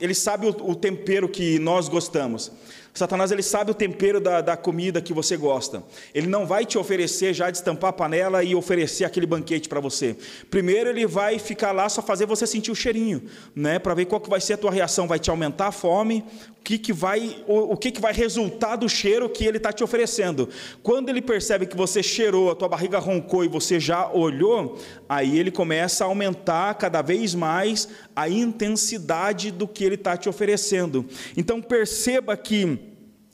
[0.01, 2.51] ele sabe o, tempero que nós gostamos.
[2.91, 5.83] Satanás ele sabe o tempero da, da comida que você gosta.
[6.13, 10.15] Ele não vai te oferecer já destampar a panela e oferecer aquele banquete para você.
[10.49, 13.23] Primeiro ele vai ficar lá só fazer você sentir o cheirinho,
[13.55, 15.07] né, para ver qual que vai ser a tua reação.
[15.07, 16.23] Vai te aumentar a fome?
[16.59, 19.73] O que, que vai, o, o que, que vai resultar do cheiro que ele está
[19.73, 20.47] te oferecendo?
[20.81, 25.37] Quando ele percebe que você cheirou, a tua barriga roncou e você já olhou, aí
[25.37, 31.05] ele começa a aumentar cada vez mais a intensidade do que ele está te oferecendo.
[31.37, 32.79] Então perceba que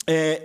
[0.06, 0.42] é,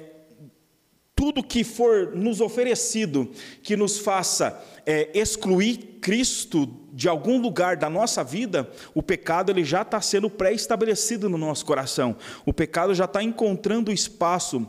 [1.16, 3.32] tudo que for nos oferecido
[3.64, 9.64] que nos faça é, excluir Cristo de algum lugar da nossa vida, o pecado ele
[9.64, 12.16] já está sendo pré-estabelecido no nosso coração.
[12.46, 14.66] O pecado já está encontrando espaço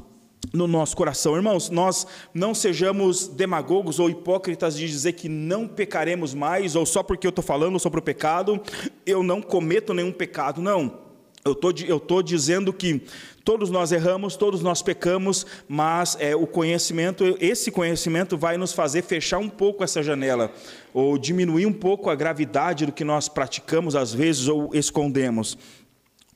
[0.53, 1.37] no nosso coração.
[1.37, 7.03] Irmãos, nós não sejamos demagogos ou hipócritas de dizer que não pecaremos mais, ou só
[7.03, 8.61] porque eu estou falando sobre o pecado,
[9.05, 10.61] eu não cometo nenhum pecado.
[10.61, 11.07] Não.
[11.45, 13.03] Eu tô, estou dizendo que
[13.45, 19.03] todos nós erramos, todos nós pecamos, mas é, o conhecimento, esse conhecimento vai nos fazer
[19.03, 20.53] fechar um pouco essa janela,
[20.93, 25.57] ou diminuir um pouco a gravidade do que nós praticamos às vezes ou escondemos.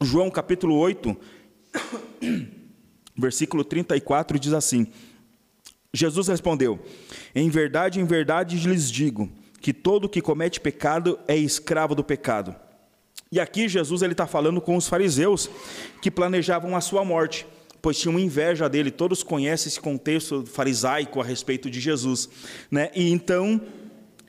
[0.00, 1.16] João capítulo 8,
[3.20, 4.86] versículo 34 diz assim:
[5.92, 6.80] Jesus respondeu:
[7.34, 9.30] Em verdade, em verdade lhes digo
[9.60, 12.56] que todo que comete pecado é escravo do pecado.
[13.30, 15.48] E aqui Jesus ele está falando com os fariseus
[16.00, 17.46] que planejavam a sua morte,
[17.80, 18.90] pois tinham inveja dele.
[18.90, 22.28] Todos conhecem esse contexto farisaico a respeito de Jesus,
[22.70, 22.90] né?
[22.94, 23.60] E então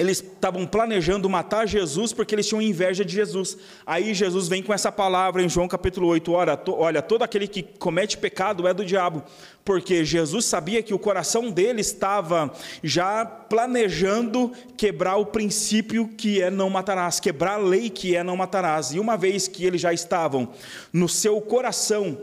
[0.02, 3.56] eles estavam planejando matar Jesus porque eles tinham inveja de Jesus.
[3.86, 7.48] Aí Jesus vem com essa palavra em João capítulo 8: olha, to, olha, todo aquele
[7.48, 9.24] que comete pecado é do diabo,
[9.64, 12.52] porque Jesus sabia que o coração dele estava
[12.84, 18.36] já planejando quebrar o princípio que é não matarás, quebrar a lei que é não
[18.36, 18.92] matarás.
[18.94, 20.50] E uma vez que eles já estavam
[20.92, 22.18] no seu coração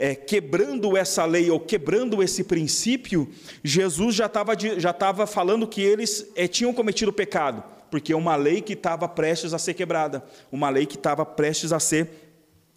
[0.00, 3.28] é, quebrando essa lei ou quebrando esse princípio,
[3.62, 8.34] Jesus já estava já tava falando que eles é, tinham cometido pecado, porque é uma
[8.34, 12.08] lei que estava prestes a ser quebrada, uma lei que estava prestes a ser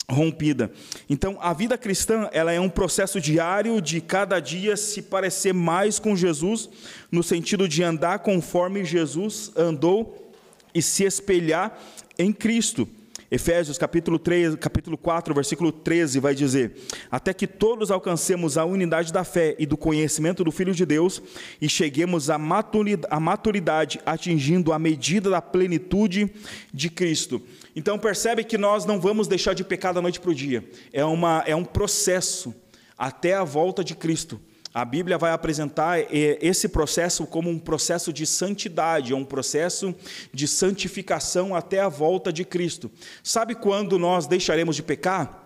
[0.10, 0.70] rompida.
[1.10, 6.00] Então, a vida cristã, ela é um processo diário de cada dia se parecer mais
[6.00, 6.70] com Jesus,
[7.10, 10.30] no sentido de andar conforme Jesus andou
[10.76, 11.80] e se espelhar
[12.20, 12.86] em Cristo.
[13.34, 16.76] Efésios capítulo 3, capítulo 4, versículo 13 vai dizer:
[17.10, 21.19] "Até que todos alcancemos a unidade da fé e do conhecimento do Filho de Deus
[21.60, 26.32] e cheguemos à maturidade, atingindo a medida da plenitude
[26.72, 27.41] de Cristo."
[27.76, 30.63] Então percebe que nós não vamos deixar de pecar da noite para o dia.
[30.91, 32.54] É uma é um processo
[32.96, 34.39] até a volta de Cristo.
[34.74, 39.94] A Bíblia vai apresentar é, esse processo como um processo de santidade, é um processo
[40.34, 42.90] de santificação até a volta de Cristo.
[43.22, 45.44] Sabe quando nós deixaremos de pecar?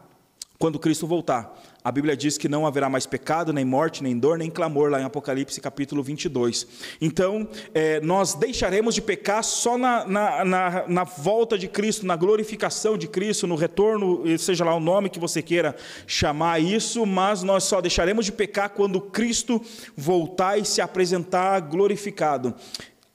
[0.58, 1.62] Quando Cristo voltar.
[1.88, 5.00] A Bíblia diz que não haverá mais pecado, nem morte, nem dor, nem clamor, lá
[5.00, 6.68] em Apocalipse capítulo 22.
[7.00, 12.18] Então, é, nós deixaremos de pecar só na, na, na, na, volta de Cristo, na
[12.18, 17.42] glorificação de Cristo, no retorno, seja lá o nome que você queira chamar isso, mas
[17.42, 19.62] nós só deixaremos de pecar quando Cristo
[19.96, 22.54] voltar e se apresentar glorificado.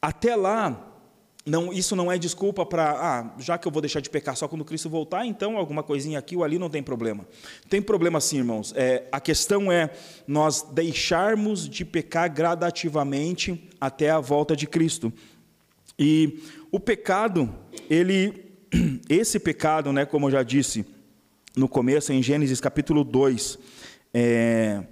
[0.00, 0.91] Até lá,
[1.44, 4.46] não, isso não é desculpa para, ah, já que eu vou deixar de pecar só
[4.46, 7.26] quando Cristo voltar, então alguma coisinha aqui ou ali não tem problema.
[7.68, 8.72] Tem problema sim, irmãos.
[8.76, 9.90] É, a questão é
[10.26, 15.12] nós deixarmos de pecar gradativamente até a volta de Cristo.
[15.98, 17.52] E o pecado,
[17.90, 18.52] ele,
[19.08, 20.86] esse pecado, né, como eu já disse
[21.56, 23.58] no começo, em Gênesis capítulo 2,
[24.14, 24.82] é,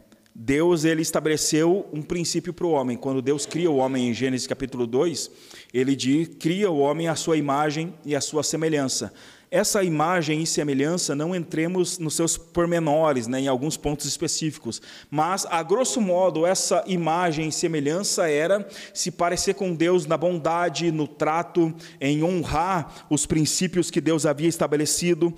[0.43, 2.97] Deus ele estabeleceu um princípio para o homem.
[2.97, 5.31] Quando Deus cria o homem em Gênesis capítulo 2,
[5.75, 9.13] ele diz, cria o homem à sua imagem e à sua semelhança.
[9.51, 15.45] Essa imagem e semelhança, não entremos nos seus pormenores, né, em alguns pontos específicos, mas,
[15.45, 21.07] a grosso modo, essa imagem e semelhança era se parecer com Deus na bondade, no
[21.07, 25.35] trato, em honrar os princípios que Deus havia estabelecido,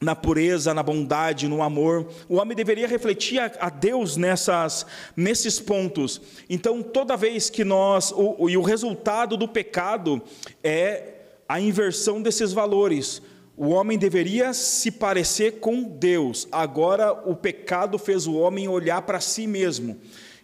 [0.00, 2.08] na pureza, na bondade, no amor.
[2.26, 6.22] O homem deveria refletir a, Deus nessas, nesses pontos.
[6.48, 8.10] Então, toda vez que nós.
[8.16, 10.22] O, e o resultado do pecado
[10.64, 13.20] é a inversão desses valores.
[13.54, 16.48] O homem deveria se parecer com Deus.
[16.50, 19.98] Agora, o pecado fez o homem olhar para si mesmo.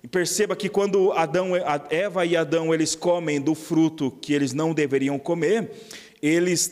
[0.04, 1.52] E perceba que quando Adão,
[1.88, 5.70] Eva e Adão eles comem do fruto que eles não deveriam comer,
[6.20, 6.68] eles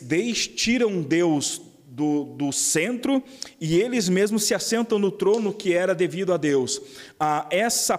[0.55, 1.64] tiram Deus
[1.95, 3.23] do, do centro
[3.59, 6.81] e eles mesmos se assentam no trono que era devido a Deus.
[7.17, 7.97] Ah, essa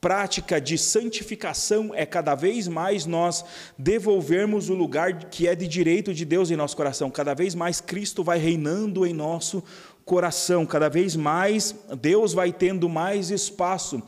[0.00, 3.44] prática de santificação é cada vez mais nós
[3.78, 7.08] devolvermos o lugar que é de direito de Deus em nosso coração.
[7.08, 9.62] Cada vez mais Cristo vai reinando em nosso
[10.04, 14.02] coração, cada vez mais Deus vai tendo mais espaço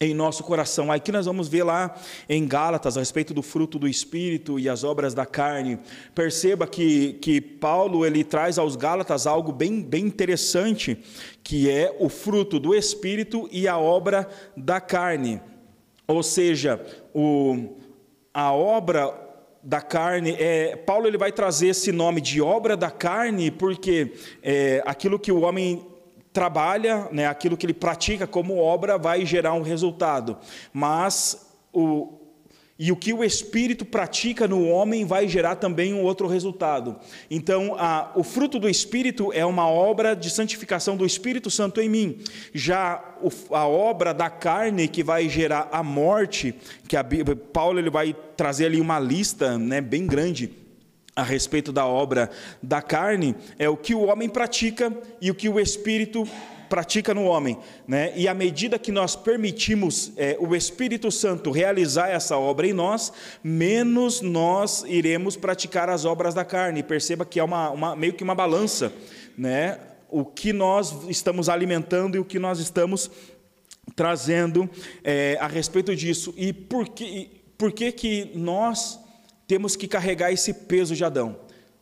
[0.00, 0.90] em nosso coração.
[0.90, 1.94] Aqui nós vamos ver lá
[2.28, 5.78] em Gálatas a respeito do fruto do Espírito e as obras da carne.
[6.14, 10.98] Perceba que, que Paulo ele traz aos Gálatas algo bem, bem interessante,
[11.42, 15.40] que é o fruto do Espírito e a obra da carne.
[16.06, 17.76] Ou seja, o,
[18.34, 19.18] a obra
[19.62, 24.82] da carne, é, Paulo ele vai trazer esse nome de obra da carne, porque é,
[24.84, 25.86] aquilo que o homem
[26.32, 30.38] trabalha, né, aquilo que ele pratica como obra vai gerar um resultado,
[30.72, 32.22] mas o,
[32.78, 36.96] e o que o Espírito pratica no homem vai gerar também um outro resultado.
[37.30, 41.88] Então, a, o fruto do Espírito é uma obra de santificação do Espírito Santo em
[41.88, 42.18] mim.
[42.52, 46.54] Já o, a obra da carne que vai gerar a morte,
[46.88, 47.04] que a,
[47.52, 50.61] Paulo ele vai trazer ali uma lista né, bem grande
[51.14, 52.30] a respeito da obra
[52.62, 56.26] da carne, é o que o homem pratica e o que o Espírito
[56.72, 58.14] pratica no homem, né?
[58.16, 63.12] E à medida que nós permitimos é, o Espírito Santo realizar essa obra em nós,
[63.44, 66.82] menos nós iremos praticar as obras da carne.
[66.82, 68.90] Perceba que é uma, uma meio que uma balança,
[69.36, 69.78] né?
[70.08, 73.10] O que nós estamos alimentando e o que nós estamos
[73.94, 74.68] trazendo
[75.04, 76.32] é, a respeito disso.
[76.38, 78.98] E por que, por que que nós
[79.52, 81.36] temos que carregar esse peso de Adão?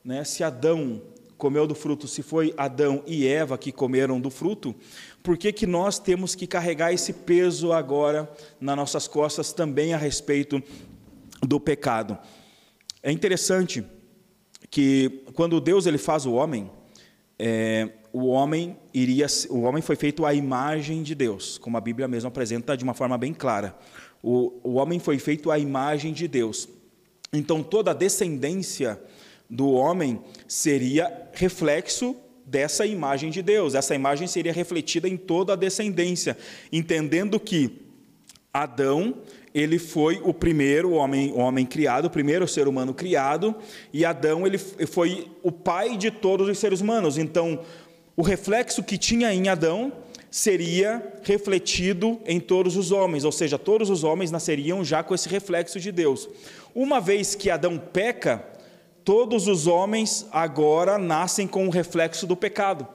[0.04, 0.24] Né?
[0.24, 1.00] Se Adão
[1.38, 4.74] comeu do fruto, se foi Adão e Eva que comeram do fruto,
[5.22, 8.28] por que, que nós temos que carregar esse peso agora
[8.60, 10.60] nas nossas costas também a respeito
[11.40, 12.18] do pecado?
[13.04, 13.84] É interessante
[14.68, 16.68] que quando Deus ele faz o homem,
[17.38, 22.08] é, o homem iria, o homem foi feito à imagem de Deus, como a Bíblia
[22.08, 23.78] mesmo apresenta de uma forma bem clara.
[24.20, 26.68] O, o homem foi feito à imagem de Deus.
[27.32, 29.00] Então toda a descendência
[29.48, 33.76] do homem seria reflexo dessa imagem de Deus.
[33.76, 36.36] Essa imagem seria refletida em toda a descendência,
[36.72, 37.86] entendendo que
[38.52, 39.18] Adão,
[39.54, 43.54] ele foi o primeiro homem, homem criado, o primeiro ser humano criado,
[43.92, 47.16] e Adão ele foi o pai de todos os seres humanos.
[47.16, 47.60] Então,
[48.16, 49.92] o reflexo que tinha em Adão
[50.30, 55.28] seria refletido em todos os homens, ou seja, todos os homens nasceriam já com esse
[55.28, 56.28] reflexo de Deus.
[56.74, 58.44] Uma vez que Adão peca,
[59.04, 62.86] todos os homens agora nascem com o reflexo do pecado.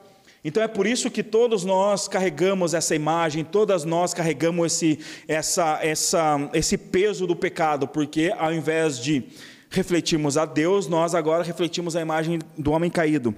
[0.44, 5.80] Então é por isso que todos nós carregamos essa imagem, todas nós carregamos esse, essa,
[5.82, 9.24] essa, esse peso do pecado, porque ao invés de
[9.72, 13.36] refletirmos a Deus, nós agora refletimos a imagem do homem caído,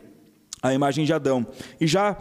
[0.61, 1.47] a imagem de Adão.
[1.79, 2.17] E já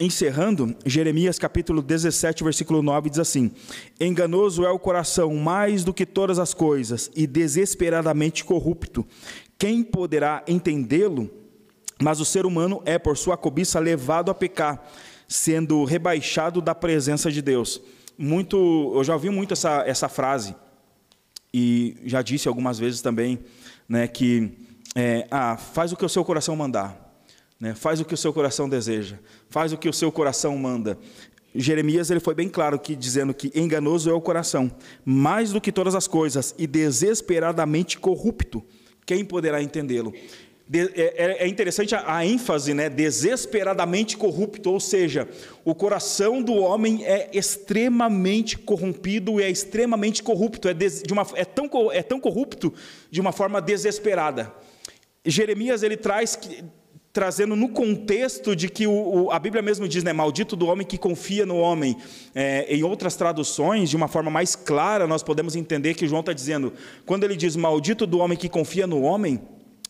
[0.00, 3.50] Encerrando, Jeremias capítulo 17, versículo 9 diz assim:
[3.98, 9.04] Enganoso é o coração mais do que todas as coisas, e desesperadamente corrupto.
[9.58, 11.28] Quem poderá entendê-lo?
[12.00, 14.88] Mas o ser humano é, por sua cobiça, levado a pecar,
[15.26, 17.80] sendo rebaixado da presença de Deus.
[18.16, 20.54] Muito, eu já ouvi muito essa, essa frase,
[21.52, 23.40] e já disse algumas vezes também,
[23.88, 24.48] né, que
[24.94, 27.07] é, ah, faz o que o seu coração mandar.
[27.60, 27.74] Né?
[27.74, 29.16] Faz o que o seu coração deseja,
[29.48, 30.98] faz o que o seu coração manda.
[31.54, 34.70] Jeremias ele foi bem claro que dizendo que enganoso é o coração,
[35.04, 38.64] mais do que todas as coisas, e desesperadamente corrupto.
[39.04, 40.12] Quem poderá entendê-lo?
[40.70, 42.90] É, é, é, interessante a, ênfase, né?
[42.90, 45.26] Desesperadamente corrupto, ou seja,
[45.64, 51.44] o coração do homem é extremamente corrompido e é extremamente corrupto, é, de uma, é,
[51.46, 52.72] tão, é tão corrupto
[53.10, 54.52] de uma forma desesperada.
[55.24, 56.62] Jeremias ele traz que,
[57.12, 58.92] trazendo no contexto de que o,
[59.24, 61.96] o, a Bíblia mesmo diz, né, maldito do homem que confia no homem.
[62.34, 66.32] É, em outras traduções, de uma forma mais clara, nós podemos entender que João está
[66.32, 66.72] dizendo,
[67.06, 69.40] quando ele diz maldito do homem que confia no homem,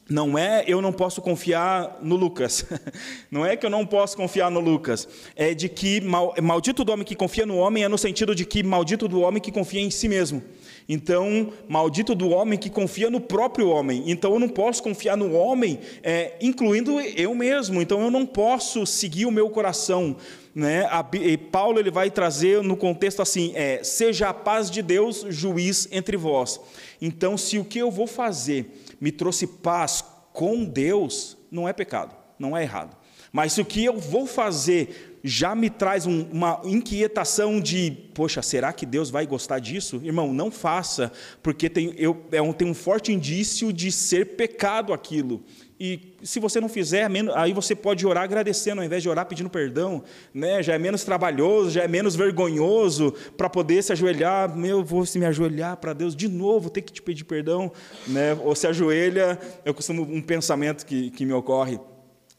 [0.08, 2.64] não é eu não posso confiar no Lucas,
[3.30, 6.92] não é que eu não posso confiar no Lucas, é de que mal, maldito do
[6.92, 9.80] homem que confia no homem é no sentido de que maldito do homem que confia
[9.80, 10.42] em si mesmo.
[10.88, 14.04] Então, maldito do homem que confia no próprio homem.
[14.06, 17.82] Então, eu não posso confiar no homem, é, incluindo eu mesmo.
[17.82, 20.16] Então, eu não posso seguir o meu coração.
[20.54, 20.88] Né?
[20.90, 21.04] A,
[21.52, 26.16] Paulo ele vai trazer no contexto assim: é, seja a paz de Deus juiz entre
[26.16, 26.58] vós.
[27.02, 32.14] Então, se o que eu vou fazer me trouxe paz com Deus, não é pecado,
[32.38, 32.96] não é errado.
[33.32, 38.40] Mas se o que eu vou fazer já me traz um, uma inquietação de, poxa,
[38.40, 40.00] será que Deus vai gostar disso?
[40.02, 44.92] Irmão, não faça, porque tem, eu, é um, tem um forte indício de ser pecado
[44.92, 45.42] aquilo.
[45.80, 49.48] E se você não fizer, aí você pode orar agradecendo, ao invés de orar pedindo
[49.48, 50.02] perdão,
[50.34, 50.60] né?
[50.60, 54.56] já é menos trabalhoso, já é menos vergonhoso para poder se ajoelhar.
[54.56, 57.70] Meu, vou se me ajoelhar para Deus de novo, ter que te pedir perdão.
[58.08, 58.36] Né?
[58.42, 61.78] Ou se ajoelha, eu costumo, um pensamento que, que me ocorre,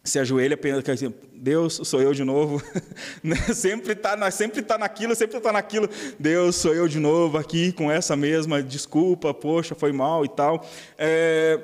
[0.03, 2.61] se ajoelha, pensa assim, Deus, sou eu de novo.
[3.23, 3.35] Né?
[3.53, 5.89] sempre está sempre tá naquilo, sempre está naquilo.
[6.17, 10.65] Deus, sou eu de novo aqui com essa mesma desculpa, poxa, foi mal e tal.
[10.97, 11.59] É,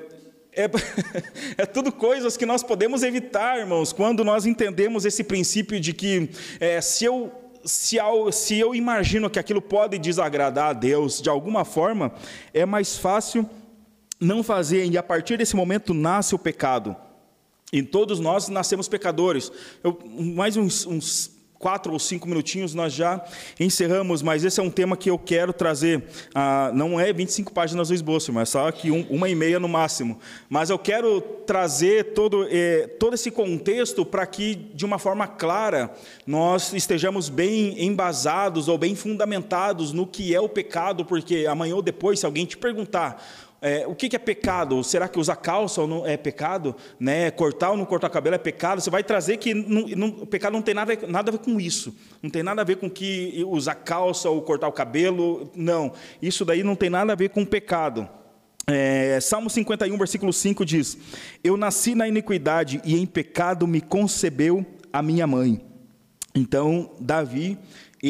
[0.56, 0.70] é,
[1.62, 6.30] é, tudo coisas que nós podemos evitar, irmãos, quando nós entendemos esse princípio de que
[6.58, 7.30] é, se eu
[7.64, 7.98] se,
[8.32, 12.12] se eu imagino que aquilo pode desagradar a Deus de alguma forma,
[12.54, 13.48] é mais fácil
[14.20, 16.96] não fazer, e a partir desse momento nasce o pecado.
[17.72, 19.50] E todos nós nascemos pecadores.
[19.82, 23.24] Eu, mais uns, uns quatro ou cinco minutinhos nós já
[23.58, 26.04] encerramos, mas esse é um tema que eu quero trazer.
[26.34, 29.68] Ah, não é 25 páginas do esboço, mas só que um, uma e meia no
[29.68, 30.18] máximo.
[30.48, 35.90] Mas eu quero trazer todo, eh, todo esse contexto para que, de uma forma clara,
[36.26, 41.82] nós estejamos bem embasados ou bem fundamentados no que é o pecado, porque amanhã ou
[41.82, 43.22] depois, se alguém te perguntar
[43.60, 44.82] é, o que, que, é pecado?
[44.84, 46.76] Será que usar calça ou não é pecado?
[47.00, 47.30] Né?
[47.30, 48.80] Cortar ou não cortar cabelo é pecado?
[48.80, 51.58] Você vai trazer que não, não, o pecado não tem nada, nada a ver com
[51.58, 51.94] isso.
[52.22, 55.50] Não tem nada a ver com que usar calça ou cortar o cabelo.
[55.54, 55.92] Não.
[56.20, 58.08] Isso daí não tem nada a ver com pecado.
[58.68, 60.98] É, Salmo 51, versículo 5 diz:
[61.42, 65.64] Eu nasci na iniquidade e em pecado me concebeu a minha mãe.
[66.34, 67.58] Então, Davi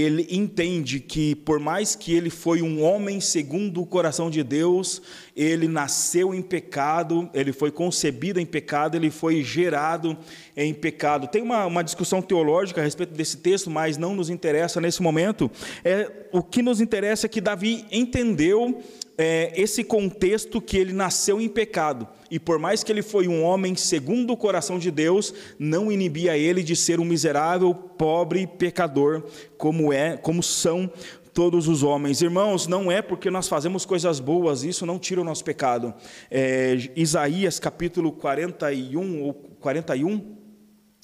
[0.01, 5.01] ele entende que, por mais que ele foi um homem segundo o coração de Deus,
[5.37, 10.17] ele nasceu em pecado, ele foi concebido em pecado, ele foi gerado
[10.57, 11.29] em pecado.
[11.29, 15.51] Tem uma, uma discussão teológica a respeito desse texto, mas não nos interessa nesse momento.
[15.85, 18.83] É, o que nos interessa é que Davi entendeu
[19.19, 22.07] é, esse contexto que ele nasceu em pecado.
[22.31, 26.37] E por mais que ele foi um homem segundo o coração de Deus, não inibia
[26.37, 29.23] ele de ser um miserável, pobre pecador,
[29.57, 30.91] como é, como são
[31.33, 32.23] todos os homens.
[32.23, 35.95] Irmãos, não é porque nós fazemos coisas boas, isso não tira o nosso pecado.
[36.31, 40.37] É, Isaías capítulo 41 ou 41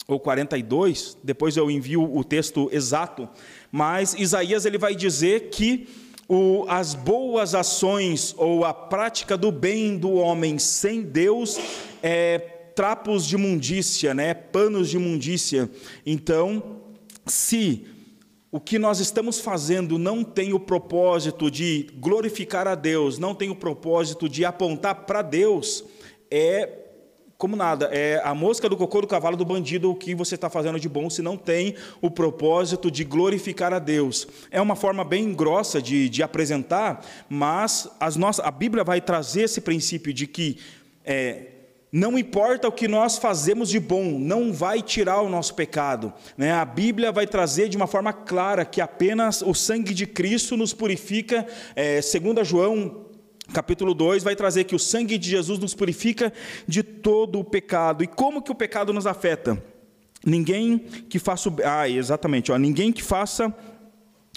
[0.09, 3.29] ou 42, depois eu envio o texto exato,
[3.71, 5.87] mas Isaías ele vai dizer que
[6.33, 11.59] o, as boas ações ou a prática do bem do homem sem Deus
[12.03, 12.39] é
[12.75, 14.33] trapos de imundícia, né?
[14.33, 15.71] panos de imundícia.
[16.07, 16.81] Então,
[17.27, 17.85] se
[18.51, 23.51] o que nós estamos fazendo não tem o propósito de glorificar a Deus, não tem
[23.51, 25.85] o propósito de apontar para Deus,
[26.31, 26.82] é
[27.43, 30.49] como nada, é a mosca do cocô do cavalo do bandido o que você está
[30.49, 34.29] fazendo de bom se não tem o propósito de glorificar a Deus.
[34.49, 39.43] É uma forma bem grossa de, de apresentar, mas as nossas, a Bíblia vai trazer
[39.43, 40.57] esse princípio de que
[41.05, 41.47] é,
[41.91, 46.13] não importa o que nós fazemos de bom, não vai tirar o nosso pecado.
[46.37, 46.53] Né?
[46.53, 50.73] A Bíblia vai trazer de uma forma clara que apenas o sangue de Cristo nos
[50.73, 53.11] purifica, é, segundo João
[53.53, 56.33] capítulo 2 vai trazer que o sangue de Jesus nos purifica
[56.67, 58.03] de todo o pecado.
[58.03, 59.63] E como que o pecado nos afeta?
[60.25, 63.55] Ninguém que faça o ah, exatamente, ó, ninguém que faça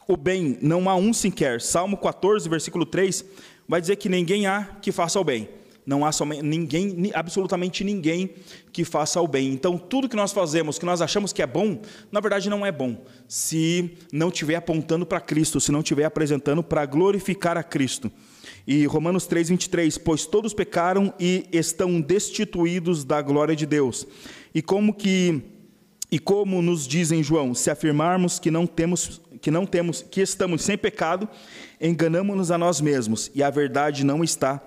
[0.07, 1.61] o bem, não há um sequer.
[1.61, 3.26] Salmo 14, versículo 3
[3.68, 5.49] vai dizer que ninguém há que faça o bem.
[5.86, 8.32] Não há somente ninguém, absolutamente ninguém
[8.74, 9.49] que faça o bem.
[9.49, 11.80] Então, tudo que nós fazemos, que nós achamos que é bom,
[12.11, 16.63] na verdade não é bom, se não estiver apontando para Cristo, se não estiver apresentando
[16.63, 18.11] para glorificar a Cristo.
[18.68, 24.07] E Romanos 3, 23, pois todos pecaram e estão destituídos da glória de Deus.
[24.53, 25.41] E como que
[26.11, 30.63] e como nos dizem João, se afirmarmos que não temos que não temos que estamos
[30.63, 31.28] sem pecado,
[31.80, 34.61] enganamos-nos a nós mesmos e a verdade não está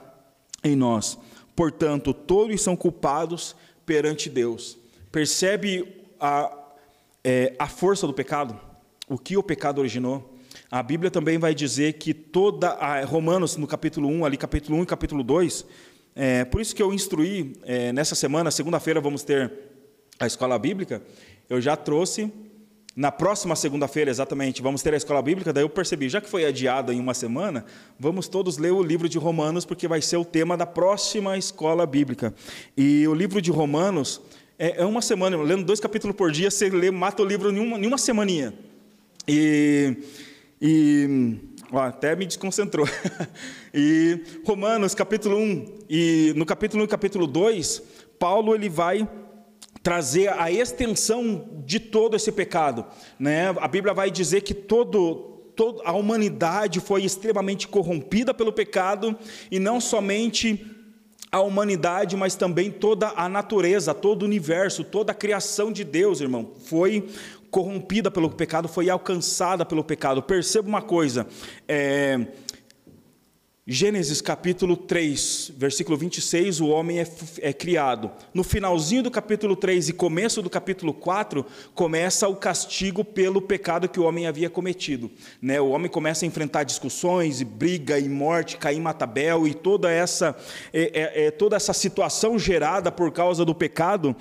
[0.62, 1.18] em nós.
[1.57, 4.78] Portanto, todos são culpados perante Deus.
[5.11, 6.53] Percebe a,
[7.24, 8.59] é, a força do pecado?
[9.09, 10.38] O que o pecado originou?
[10.70, 14.82] A Bíblia também vai dizer que toda a Romanos no capítulo 1, ali capítulo 1
[14.82, 15.64] e capítulo 2,
[16.14, 19.50] é, por isso que eu instruí é, nessa semana, segunda-feira vamos ter
[20.20, 21.00] a escola bíblica,
[21.48, 22.30] eu já trouxe
[22.94, 25.52] na próxima segunda-feira, exatamente, vamos ter a escola bíblica.
[25.52, 27.64] Daí eu percebi, já que foi adiada em uma semana,
[27.96, 31.86] vamos todos ler o livro de Romanos, porque vai ser o tema da próxima escola
[31.86, 32.34] bíblica.
[32.76, 34.20] E o livro de Romanos
[34.58, 37.60] é, é uma semana, lendo dois capítulos por dia, você lê, mata o livro em
[37.60, 38.52] uma, em uma semaninha.
[39.28, 39.96] E
[40.61, 41.38] e
[41.72, 42.86] ó, até me desconcentrou.
[43.72, 47.82] e Romanos capítulo 1 e no capítulo 1 e capítulo 2,
[48.18, 49.09] Paulo ele vai
[49.82, 52.84] trazer a extensão de todo esse pecado,
[53.18, 53.48] né?
[53.59, 59.18] A Bíblia vai dizer que todo toda a humanidade foi extremamente corrompida pelo pecado
[59.50, 60.64] e não somente
[61.32, 66.20] a humanidade, mas também toda a natureza, todo o universo, toda a criação de Deus,
[66.20, 67.09] irmão, foi
[67.51, 70.22] corrompida pelo pecado, foi alcançada pelo pecado.
[70.22, 71.26] Perceba uma coisa,
[71.66, 72.26] é,
[73.70, 77.07] Gênesis capítulo 3, versículo 26, o homem é,
[77.42, 78.11] é, criado.
[78.32, 81.44] No finalzinho do capítulo 3 e começo do capítulo 4,
[81.74, 85.11] começa o castigo pelo pecado que o homem havia cometido.
[85.42, 85.61] Né?
[85.61, 90.34] O homem começa a enfrentar discussões, e briga e morte, Caim Matabel e toda essa,
[90.72, 94.16] é, é, é, toda essa situação gerada por causa do pecado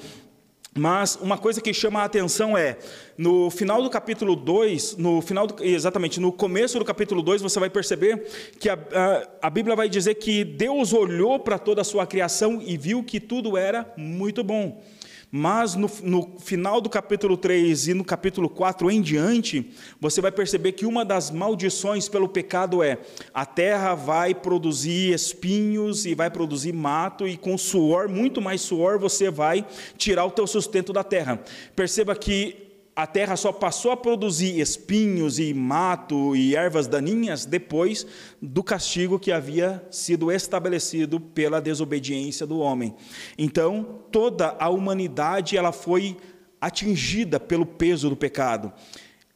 [0.78, 2.78] mas uma coisa que chama a atenção é,
[3.18, 7.60] no final do capítulo 2, no final do, exatamente, no começo do capítulo 2, você
[7.60, 8.26] vai perceber
[8.60, 12.62] que a, a, a Bíblia vai dizer que Deus olhou para toda a sua criação
[12.64, 14.82] e viu que tudo era muito bom.
[15.30, 20.32] Mas no, no, final do capítulo 3 e no capítulo 4 em diante, você vai
[20.32, 22.98] perceber que uma das maldições pelo pecado é
[23.34, 28.98] a terra vai produzir espinhos e vai produzir mato, e com suor, muito mais suor,
[28.98, 29.66] você vai
[29.98, 31.44] tirar o teu sustento da terra.
[31.76, 32.67] Perceba que
[32.98, 38.08] a terra só passou a produzir espinhos e mato e ervas daninhas depois
[38.42, 42.96] do castigo que havia sido estabelecido pela desobediência do homem.
[43.38, 46.18] Então, toda a humanidade ela foi
[46.60, 48.74] atingida pelo peso do pecado.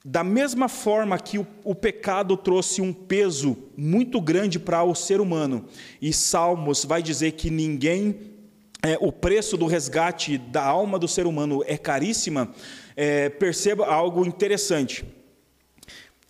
[0.04, 5.22] Da mesma forma que o, o pecado trouxe um peso muito grande para o ser
[5.22, 5.66] humano,
[6.02, 8.32] e Salmos vai dizer que ninguém
[8.84, 12.50] é, o preço do resgate da alma do ser humano é caríssima,
[12.96, 15.06] é, perceba algo interessante.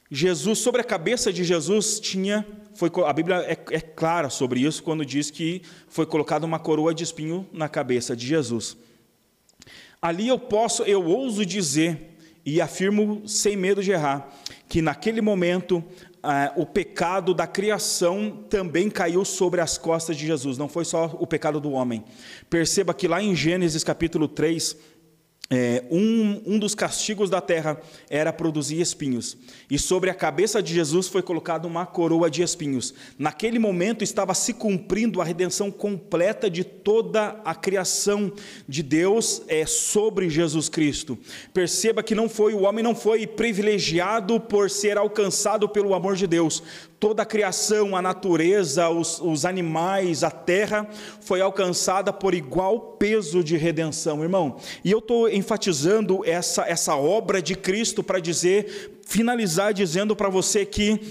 [0.10, 4.84] Jesus, sobre a cabeça de Jesus tinha, foi, a Bíblia é, é clara sobre isso
[4.84, 8.76] quando diz que foi colocada uma coroa de espinho na cabeça de Jesus.
[10.02, 14.30] Ali eu posso, eu ouso dizer e afirmo sem medo de errar,
[14.68, 15.84] que naquele momento
[16.24, 21.16] ah, o pecado da criação também caiu sobre as costas de Jesus, não foi só
[21.20, 22.04] o pecado do homem.
[22.50, 24.76] Perceba que lá em Gênesis capítulo 3,
[25.52, 27.78] é, um, um dos castigos da terra
[28.10, 29.38] era produzir espinhos,
[29.70, 32.94] e sobre a cabeça de Jesus foi colocada uma coroa de espinhos.
[33.20, 38.32] Naquele momento estava se cumprindo a redenção completa de toda a criação
[38.66, 41.18] de Deus é, sobre Jesus Cristo.
[41.54, 46.28] Perceba que não foi o homem não foi privilegiado por ser alcançado pelo amor de
[46.28, 46.64] Deus,
[47.02, 50.88] toda a criação, a natureza, os, os animais, a terra,
[51.20, 54.58] foi alcançada por igual peso de redenção, irmão.
[54.86, 60.64] E eu estou enfatizando essa, essa obra de Cristo para dizer, finalizar dizendo para você
[60.64, 61.02] que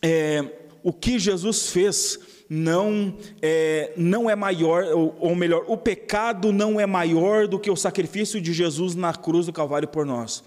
[0.00, 0.42] é,
[0.82, 2.18] o que Jesus fez
[2.48, 7.70] não é, não é maior, ou, ou melhor, o pecado não é maior do que
[7.70, 10.42] o sacrifício de Jesus na cruz do Calvário por nós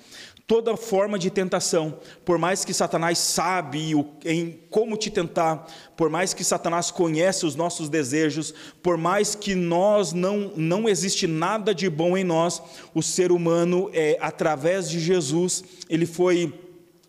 [0.51, 3.93] toda forma de tentação, por mais que Satanás sabe
[4.25, 9.55] em como te tentar, por mais que Satanás conhece os nossos desejos, por mais que
[9.55, 12.61] nós não não existe nada de bom em nós,
[12.93, 16.53] o ser humano é através de Jesus, ele foi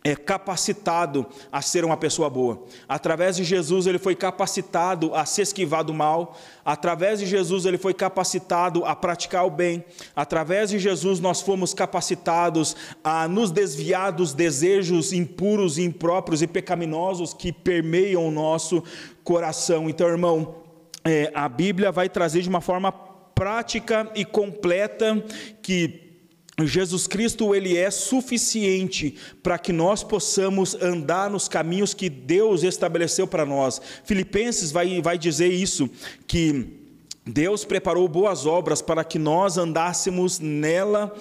[0.04, 2.64] é, capacitado a ser uma pessoa boa.
[2.88, 6.36] Através de Jesus, ele foi capacitado a se esquivar do mal.
[6.64, 9.84] Através de Jesus, ele foi capacitado a praticar o bem.
[10.14, 17.32] Através de Jesus, nós fomos capacitados a nos desviar dos desejos impuros, impróprios e pecaminosos
[17.32, 18.82] que permeiam o nosso
[19.22, 19.88] coração.
[19.88, 20.56] Então, irmão,
[21.04, 25.24] é, a Bíblia vai trazer de uma forma prática e completa
[25.62, 26.11] que
[26.60, 33.26] Jesus Cristo ele é suficiente para que nós possamos andar nos caminhos que Deus estabeleceu
[33.26, 33.80] para nós.
[34.04, 35.88] Filipenses vai, vai dizer isso,
[36.26, 36.82] que
[37.24, 41.14] Deus preparou boas obras para que nós andássemos nela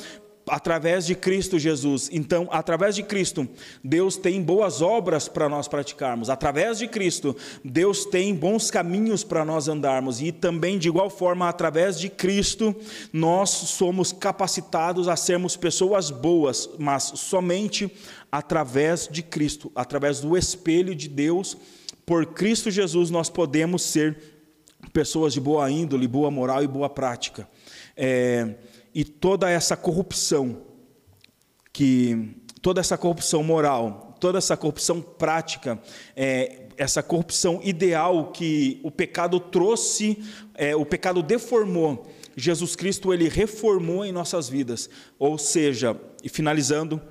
[0.48, 2.10] através de Cristo Jesus.
[2.12, 3.48] Então, através de Cristo,
[3.84, 6.30] Deus tem boas obras para nós praticarmos.
[6.30, 10.22] Através de Cristo, Deus tem bons caminhos para nós andarmos.
[10.22, 12.76] E também, de igual forma, através de Cristo,
[13.14, 17.92] nós somos capacitados a sermos pessoas boas, mas somente
[18.32, 21.58] através de Cristo, através do espelho de Deus.
[22.06, 24.18] Por Cristo Jesus, nós podemos ser
[24.92, 27.48] pessoas de boa índole, boa moral e boa prática.
[27.96, 28.56] É,
[28.94, 30.62] e toda essa corrupção
[31.74, 35.82] que toda essa corrupção moral, toda essa corrupção prática,
[36.16, 40.18] é, essa corrupção ideal que o pecado trouxe,
[40.54, 44.90] é, o pecado deformou, Jesus Cristo ele reformou em nossas vidas.
[45.18, 47.02] Ou seja, e finalizando,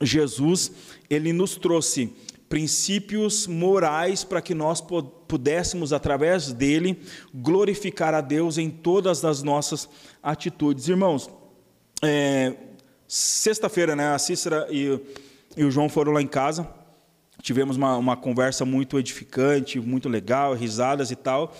[0.00, 0.72] Jesus
[1.10, 2.12] ele nos trouxe
[2.48, 4.80] princípios morais para que nós
[5.26, 7.00] pudéssemos, através dele,
[7.34, 9.88] glorificar a Deus em todas as nossas
[10.22, 10.88] atitudes.
[10.88, 11.28] Irmãos,
[12.02, 12.54] é,
[13.08, 15.00] sexta-feira, né, a Cícera e,
[15.56, 16.68] e, o João foram lá em casa,
[17.42, 21.54] tivemos uma, uma conversa muito edificante, muito legal, risadas e tal.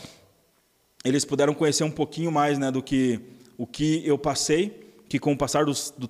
[1.04, 3.20] Eles puderam conhecer um pouquinho mais né, do que
[3.58, 6.08] o que eu passei que com o passar dos, do,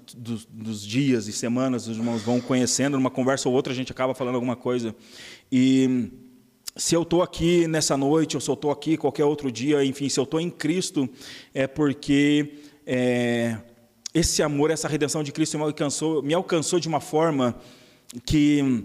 [0.48, 4.14] dos, dias e semanas os irmãos vão conhecendo, numa conversa ou outra a gente acaba
[4.14, 4.94] falando alguma coisa.
[5.52, 6.10] E
[6.74, 10.08] se eu estou aqui nessa noite, ou se eu estou aqui qualquer outro dia, enfim,
[10.08, 11.08] se eu estou em Cristo,
[11.52, 12.54] é porque
[12.86, 13.58] é,
[14.14, 17.54] esse amor, essa redenção de Cristo me alcançou, me alcançou de uma forma
[18.24, 18.84] que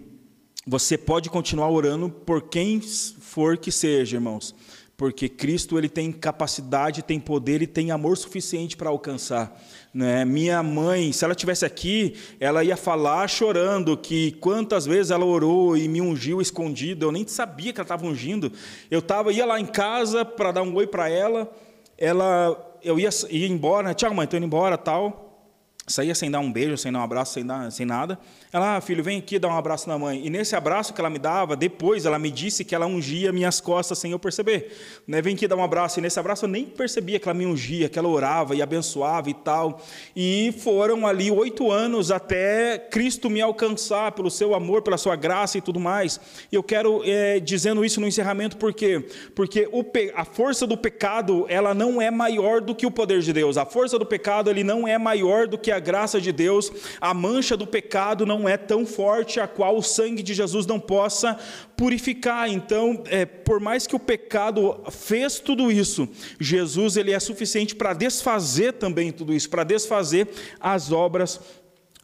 [0.68, 4.54] você pode continuar orando por quem for que seja, irmãos
[5.02, 9.60] porque Cristo ele tem capacidade, tem poder e tem amor suficiente para alcançar.
[9.92, 10.24] Né?
[10.24, 15.76] Minha mãe, se ela tivesse aqui, ela ia falar chorando que quantas vezes ela orou
[15.76, 17.08] e me ungiu escondido.
[17.08, 18.52] Eu nem sabia que ela estava ungindo.
[18.92, 21.52] Eu tava ia lá em casa para dar um oi para ela.
[21.98, 25.31] Ela eu ia, ia embora, tchau mãe, estou indo embora, tal,
[25.92, 28.18] saía sem dar um beijo, sem dar um abraço, sem, dar, sem nada.
[28.52, 30.26] Ela, ah, filho, vem aqui dar um abraço na mãe.
[30.26, 33.62] E nesse abraço que ela me dava, depois ela me disse que ela ungia minhas
[33.62, 34.72] costas sem eu perceber.
[35.08, 35.22] Né?
[35.22, 36.00] Vem aqui dar um abraço.
[36.00, 39.30] E nesse abraço eu nem percebia que ela me ungia, que ela orava e abençoava
[39.30, 39.82] e tal.
[40.16, 45.58] E foram ali oito anos até Cristo me alcançar pelo seu amor, pela sua graça
[45.58, 46.20] e tudo mais.
[46.52, 49.06] E eu quero, é, dizendo isso no encerramento, por quê?
[49.36, 49.70] Porque
[50.16, 53.58] a força do pecado, ela não é maior do que o poder de Deus.
[53.58, 56.72] A força do pecado, ele não é maior do que a graça de Deus.
[57.02, 60.80] A mancha do pecado não é tão forte a qual o sangue de Jesus não
[60.80, 61.38] possa
[61.76, 62.50] purificar.
[62.50, 66.08] Então, é, por mais que o pecado fez tudo isso,
[66.40, 70.30] Jesus ele é suficiente para desfazer também tudo isso, para desfazer
[70.60, 71.42] as obras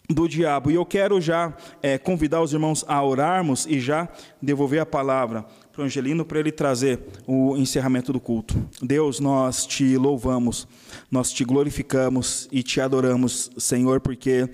[0.09, 0.71] do diabo.
[0.71, 4.09] E eu quero já é, convidar os irmãos a orarmos e já
[4.41, 5.45] devolver a palavra
[5.77, 8.55] para o Angelino para ele trazer o encerramento do culto.
[8.81, 10.67] Deus, nós te louvamos,
[11.11, 14.49] nós te glorificamos e te adoramos, Senhor, porque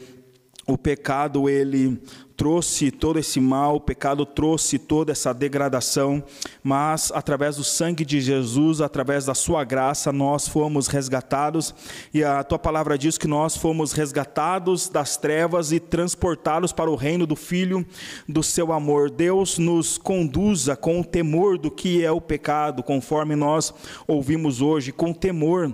[0.67, 1.97] o pecado ele
[2.43, 6.21] trouxe todo esse mal, o pecado trouxe toda essa degradação,
[6.61, 11.73] mas através do sangue de Jesus, através da sua graça, nós fomos resgatados,
[12.13, 16.97] e a tua palavra diz que nós fomos resgatados das trevas e transportados para o
[16.97, 17.85] reino do filho
[18.27, 19.09] do seu amor.
[19.09, 23.73] Deus nos conduza com o temor do que é o pecado, conforme nós
[24.05, 25.73] ouvimos hoje, com temor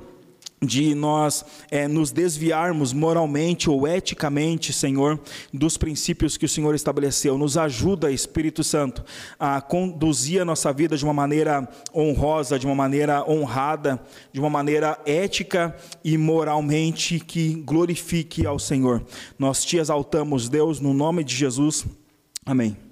[0.62, 5.20] de nós é, nos desviarmos moralmente ou eticamente, Senhor,
[5.54, 7.38] dos princípios que o Senhor estabeleceu.
[7.38, 9.04] Nos ajuda, Espírito Santo,
[9.40, 14.02] a conduzir a nossa vida de uma maneira honrosa, de uma maneira honrada,
[14.34, 19.04] de uma maneira ética e moralmente que glorifique ao Senhor.
[19.38, 21.86] Nós te exaltamos, Deus, no nome de Jesus.
[22.46, 22.89] Amém.